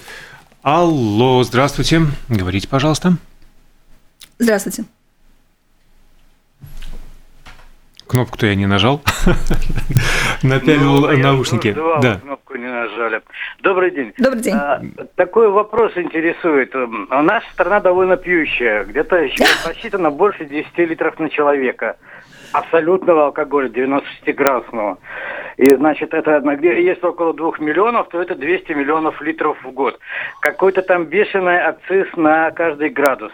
Алло, 0.60 1.42
здравствуйте. 1.42 2.02
Говорите, 2.28 2.68
пожалуйста. 2.68 3.16
Здравствуйте. 4.38 4.84
Кнопку-то 8.14 8.46
я 8.46 8.54
не 8.54 8.66
нажал. 8.66 9.02
Напялил 10.44 11.00
ну, 11.00 11.16
наушники. 11.18 11.74
Да. 12.00 12.20
Кнопку 12.22 12.54
не 12.54 12.68
нажали. 12.68 13.22
Добрый 13.60 13.90
день. 13.90 14.12
Добрый 14.18 14.40
день. 14.40 14.54
А, 14.54 14.80
такой 15.16 15.48
вопрос 15.50 15.96
интересует. 15.96 16.72
У 16.76 17.22
нас 17.22 17.42
страна 17.52 17.80
довольно 17.80 18.16
пьющая. 18.16 18.84
Где-то 18.84 19.26
посчитано 19.66 20.12
больше 20.12 20.44
10 20.44 20.78
литров 20.78 21.18
на 21.18 21.28
человека. 21.28 21.96
Абсолютного 22.52 23.24
алкоголя, 23.24 23.68
90-градусного. 23.68 24.98
И, 25.56 25.74
значит, 25.74 26.14
это, 26.14 26.38
где 26.38 26.84
есть 26.84 27.02
около 27.02 27.34
2 27.34 27.54
миллионов, 27.58 28.10
то 28.10 28.22
это 28.22 28.36
200 28.36 28.74
миллионов 28.74 29.20
литров 29.22 29.58
в 29.64 29.72
год. 29.72 29.98
Какой-то 30.38 30.82
там 30.82 31.06
бешеный 31.06 31.58
акциз 31.58 32.06
на 32.14 32.52
каждый 32.52 32.90
градус. 32.90 33.32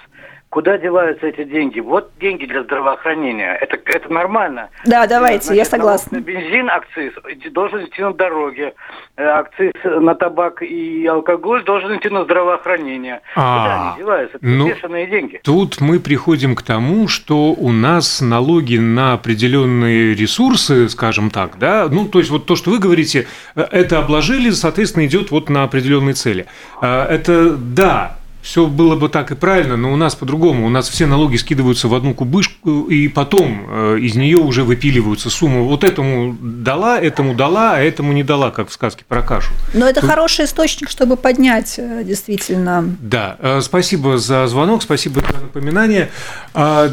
Куда 0.50 0.78
деваются 0.78 1.28
эти 1.28 1.44
деньги? 1.44 1.78
Вот 1.78 2.10
деньги 2.20 2.44
для 2.44 2.64
здравоохранения. 2.64 3.54
Это, 3.60 3.78
это 3.84 4.12
нормально. 4.12 4.68
Да, 4.84 5.06
давайте, 5.06 5.44
Значит, 5.44 5.58
я 5.58 5.64
согласна. 5.64 6.18
На 6.18 6.22
бензин 6.22 6.68
акциз 6.68 7.12
должен 7.52 7.84
идти 7.84 8.02
на 8.02 8.12
дороге. 8.12 8.74
Э, 9.16 9.26
акциз 9.26 9.72
на 9.84 10.16
табак 10.16 10.60
и 10.62 11.06
алкоголь 11.06 11.62
должен 11.62 11.96
идти 11.96 12.08
на 12.08 12.24
здравоохранение. 12.24 13.20
А, 13.36 13.58
Куда 13.62 13.90
они 13.90 13.98
деваются? 13.98 14.36
Это 14.38 14.46
ну, 14.46 14.66
бешеные 14.66 15.06
деньги. 15.06 15.40
Тут 15.44 15.80
мы 15.80 16.00
приходим 16.00 16.56
к 16.56 16.62
тому, 16.62 17.06
что 17.06 17.52
у 17.52 17.70
нас 17.70 18.20
налоги 18.20 18.76
на 18.76 19.12
определенные 19.12 20.16
ресурсы, 20.16 20.88
скажем 20.88 21.30
так, 21.30 21.58
да, 21.58 21.86
ну, 21.88 22.08
то 22.08 22.18
есть 22.18 22.32
вот 22.32 22.46
то, 22.46 22.56
что 22.56 22.72
вы 22.72 22.80
говорите, 22.80 23.28
э, 23.54 23.60
это 23.70 24.00
обложили, 24.00 24.50
соответственно, 24.50 25.06
идет 25.06 25.30
вот 25.30 25.48
на 25.48 25.62
определенные 25.62 26.14
цели. 26.14 26.46
Э, 26.82 27.04
это, 27.04 27.56
да, 27.56 28.16
все 28.42 28.66
было 28.66 28.96
бы 28.96 29.08
так 29.08 29.30
и 29.30 29.34
правильно, 29.34 29.76
но 29.76 29.92
у 29.92 29.96
нас 29.96 30.14
по-другому. 30.14 30.66
У 30.66 30.70
нас 30.70 30.88
все 30.88 31.06
налоги 31.06 31.36
скидываются 31.36 31.88
в 31.88 31.94
одну 31.94 32.14
кубышку, 32.14 32.84
и 32.84 33.08
потом 33.08 33.66
э, 33.68 33.98
из 34.00 34.14
нее 34.14 34.38
уже 34.38 34.64
выпиливаются 34.64 35.30
суммы. 35.30 35.64
Вот 35.64 35.84
этому 35.84 36.36
дала, 36.40 36.98
этому 36.98 37.34
дала, 37.34 37.74
а 37.76 37.80
этому 37.80 38.12
не 38.12 38.22
дала, 38.22 38.50
как 38.50 38.68
в 38.68 38.72
сказке 38.72 39.04
про 39.06 39.22
кашу. 39.22 39.52
Но 39.74 39.86
это 39.86 40.00
Тут... 40.00 40.10
хороший 40.10 40.46
источник, 40.46 40.88
чтобы 40.88 41.16
поднять 41.16 41.74
э, 41.78 42.02
действительно. 42.04 42.96
Да, 43.00 43.36
э, 43.38 43.60
спасибо 43.60 44.18
за 44.18 44.46
звонок, 44.46 44.82
спасибо 44.82 45.20
за 45.20 45.40
напоминание. 45.40 46.10
А, 46.54 46.90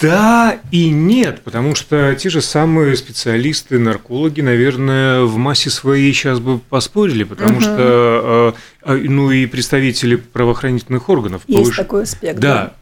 да 0.00 0.58
и 0.70 0.90
нет, 0.90 1.42
потому 1.42 1.74
что 1.74 2.14
те 2.16 2.30
же 2.30 2.40
самые 2.40 2.96
специалисты, 2.96 3.78
наркологи, 3.78 4.40
наверное, 4.40 5.22
в 5.22 5.36
массе 5.36 5.70
своей 5.70 6.12
сейчас 6.12 6.40
бы 6.40 6.58
поспорили, 6.58 7.24
потому 7.24 7.52
угу. 7.52 7.60
что 7.60 8.54
ну 8.84 9.30
и 9.30 9.46
представители 9.46 10.16
правоохранительных 10.16 11.08
органов. 11.08 11.42
Есть 11.46 11.60
повыш... 11.60 11.76
такой 11.76 12.02
аспект. 12.04 12.40
Да. 12.40 12.54
да. 12.54 12.74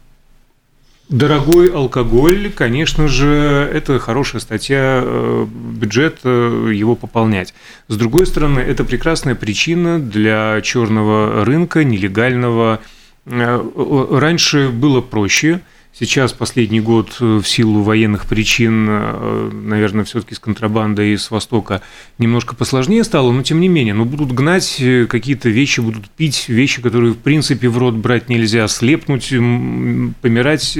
Дорогой 1.09 1.73
алкоголь, 1.73 2.51
конечно 2.51 3.07
же, 3.07 3.67
это 3.73 3.97
хорошая 3.97 4.41
статья, 4.41 5.01
э, 5.03 5.47
бюджет 5.49 6.19
э, 6.23 6.71
его 6.71 6.95
пополнять. 6.95 7.55
С 7.87 7.97
другой 7.97 8.27
стороны, 8.27 8.59
это 8.59 8.83
прекрасная 8.83 9.33
причина 9.33 9.99
для 9.99 10.61
черного 10.61 11.43
рынка, 11.45 11.83
нелегального. 11.83 12.79
Э, 13.25 14.07
раньше 14.11 14.69
было 14.69 15.01
проще– 15.01 15.61
Сейчас 15.91 16.33
последний 16.33 16.79
год 16.79 17.17
э, 17.19 17.41
в 17.43 17.47
силу 17.47 17.81
военных 17.81 18.27
причин, 18.27 18.87
э, 18.89 19.49
наверное, 19.51 20.05
все-таки 20.05 20.35
с 20.35 20.39
контрабандой 20.39 21.17
с 21.17 21.31
Востока 21.31 21.81
немножко 22.19 22.55
посложнее 22.55 23.03
стало, 23.03 23.31
но 23.31 23.41
тем 23.41 23.59
не 23.59 23.67
менее, 23.67 23.95
ну, 23.95 24.05
будут 24.05 24.31
гнать 24.31 24.77
э, 24.79 25.07
какие-то 25.07 25.49
вещи, 25.49 25.81
будут 25.81 26.09
пить 26.11 26.47
вещи, 26.47 26.81
которые, 26.81 27.13
в 27.13 27.17
принципе, 27.17 27.67
в 27.69 27.77
рот 27.77 27.95
брать 27.95 28.29
нельзя, 28.29 28.67
слепнуть, 28.67 29.29
помирать 29.29 30.77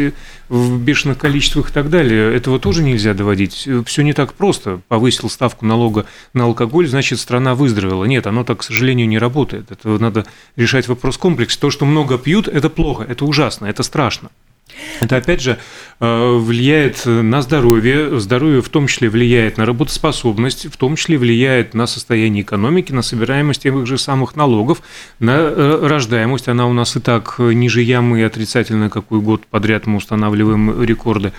в 0.48 0.80
бешеных 0.80 1.18
количествах 1.18 1.72
и 1.72 1.74
так 1.74 1.90
далее. 1.90 2.34
Этого 2.34 2.60
тоже 2.60 2.84
нельзя 2.84 3.14
доводить. 3.14 3.68
Все 3.88 4.04
не 4.04 4.14
так 4.14 4.36
просто. 4.36 4.80
Повысил 4.88 5.30
ставку 5.30 5.66
налога 5.66 6.06
на 6.34 6.46
алкоголь, 6.46 6.88
значит, 6.88 7.20
страна 7.20 7.56
выздоровела. 7.56 8.06
Нет, 8.06 8.28
оно 8.28 8.44
так, 8.44 8.60
к 8.60 8.64
сожалению, 8.64 9.08
не 9.08 9.18
работает. 9.18 9.72
Это 9.72 9.90
надо 9.98 10.26
решать 10.56 10.88
вопрос 10.88 11.18
комплекс. 11.18 11.58
То, 11.58 11.72
что 11.72 11.86
много 11.86 12.18
пьют, 12.18 12.48
это 12.48 12.70
плохо, 12.70 13.04
это 13.04 13.26
ужасно, 13.26 13.66
это 13.66 13.84
страшно. 13.84 14.30
Это, 15.00 15.18
опять 15.18 15.42
же, 15.42 15.58
э, 16.00 16.38
влияет 16.38 17.06
на 17.06 17.42
здоровье, 17.42 18.20
здоровье 18.20 18.62
в 18.62 18.70
том 18.70 18.88
числе 18.88 19.10
влияет 19.10 19.58
на 19.58 19.66
работоспособность, 19.66 20.72
в 20.72 20.78
том 20.78 20.96
числе 20.96 21.18
влияет 21.18 21.74
на 21.74 21.88
состояние 21.88 22.44
экономики, 22.44 22.92
на 22.92 23.02
собираемость 23.02 23.64
тех 23.64 23.86
же 23.86 23.98
самых 23.98 24.36
налогов, 24.36 24.82
на 25.20 25.32
э, 25.38 25.80
рождаемость. 25.88 26.48
Она 26.48 26.68
у 26.68 26.74
нас 26.74 26.96
и 26.96 27.00
так 27.00 27.36
ниже 27.40 27.82
ямы 27.82 28.20
и 28.20 28.24
отрицательно, 28.24 28.90
какой 28.90 29.22
год 29.22 29.46
подряд 29.46 29.86
мы 29.86 29.98
устанавливаем 29.98 30.84
рекорды. 30.84 31.34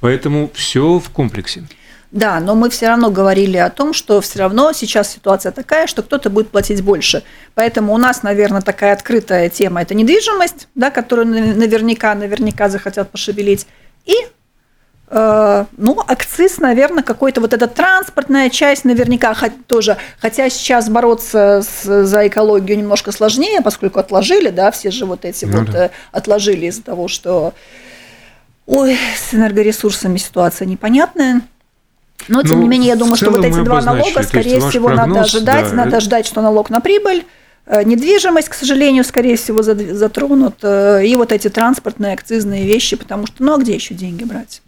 Поэтому 0.00 0.50
все 0.54 0.98
в 0.98 1.10
комплексе. 1.10 1.64
Да, 2.12 2.40
но 2.40 2.54
мы 2.54 2.68
все 2.68 2.88
равно 2.88 3.10
говорили 3.10 3.56
о 3.56 3.70
том, 3.70 3.94
что 3.94 4.20
все 4.20 4.40
равно 4.40 4.72
сейчас 4.74 5.10
ситуация 5.10 5.50
такая, 5.50 5.86
что 5.86 6.02
кто-то 6.02 6.28
будет 6.28 6.50
платить 6.50 6.82
больше. 6.82 7.22
Поэтому 7.54 7.94
у 7.94 7.96
нас, 7.96 8.22
наверное, 8.22 8.60
такая 8.60 8.92
открытая 8.92 9.48
тема– 9.48 9.80
это 9.82 9.94
недвижимость, 9.94 10.68
да, 10.74 10.90
которую 10.90 11.26
наверняка, 11.56 12.14
наверняка 12.14 12.68
захотят 12.68 13.10
пошевелить. 13.10 13.66
И 14.04 14.12
э, 15.08 15.64
ну, 15.78 16.04
акциз, 16.06 16.58
наверное, 16.58 17.02
какой-то 17.02 17.40
вот 17.40 17.54
эта 17.54 17.66
транспортная 17.66 18.50
часть 18.50 18.84
наверняка 18.84 19.34
тоже, 19.66 19.96
хотя 20.20 20.50
сейчас 20.50 20.90
бороться 20.90 21.62
с, 21.62 22.04
за 22.04 22.28
экологию 22.28 22.76
немножко 22.76 23.10
сложнее, 23.10 23.62
поскольку 23.62 24.00
отложили, 24.00 24.50
да, 24.50 24.70
все 24.70 24.90
же 24.90 25.06
вот 25.06 25.24
эти 25.24 25.46
ну, 25.46 25.60
вот 25.60 25.70
да. 25.70 25.86
Э, 25.86 25.90
отложили 26.12 26.66
из-за 26.66 26.82
того, 26.82 27.08
что, 27.08 27.54
ой, 28.66 28.98
с 29.16 29.32
энергоресурсами 29.32 30.18
ситуация 30.18 30.66
непонятная. 30.66 31.40
Но, 32.28 32.42
тем 32.42 32.56
ну, 32.56 32.62
не 32.62 32.68
менее, 32.68 32.88
я 32.88 32.96
думаю, 32.96 33.16
что 33.16 33.30
вот 33.30 33.44
эти 33.44 33.62
два 33.62 33.80
налога, 33.80 34.22
скорее 34.22 34.60
всего, 34.60 34.88
прогноз, 34.88 35.08
надо 35.08 35.20
ожидать. 35.20 35.70
Да, 35.70 35.76
надо 35.76 35.96
это... 35.96 36.00
ждать, 36.00 36.26
что 36.26 36.40
налог 36.40 36.70
на 36.70 36.80
прибыль, 36.80 37.24
э, 37.66 37.82
недвижимость, 37.84 38.48
к 38.48 38.54
сожалению, 38.54 39.04
скорее 39.04 39.36
всего, 39.36 39.62
затронут, 39.62 40.56
э, 40.62 41.06
и 41.06 41.16
вот 41.16 41.32
эти 41.32 41.48
транспортные, 41.48 42.14
акцизные 42.14 42.66
вещи, 42.66 42.96
потому 42.96 43.26
что, 43.26 43.42
ну, 43.42 43.54
а 43.54 43.58
где 43.58 43.74
еще 43.74 43.94
деньги 43.94 44.24
брать? 44.24 44.62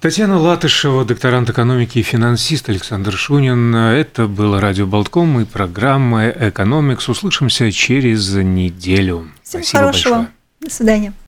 Татьяна 0.00 0.38
Латышева, 0.38 1.04
докторант 1.04 1.50
экономики 1.50 1.98
и 1.98 2.02
финансист 2.02 2.68
Александр 2.68 3.12
Шунин. 3.12 3.74
Это 3.74 4.26
было 4.26 4.60
радио 4.60 4.86
Болтком 4.86 5.40
и 5.40 5.44
программа 5.44 6.28
«Экономикс». 6.28 7.08
Услышимся 7.08 7.72
через 7.72 8.34
неделю. 8.34 9.30
Всего 9.42 9.62
Спасибо 9.62 9.78
хорошего. 9.80 10.14
Большое. 10.14 10.32
До 10.60 10.70
свидания. 10.70 11.12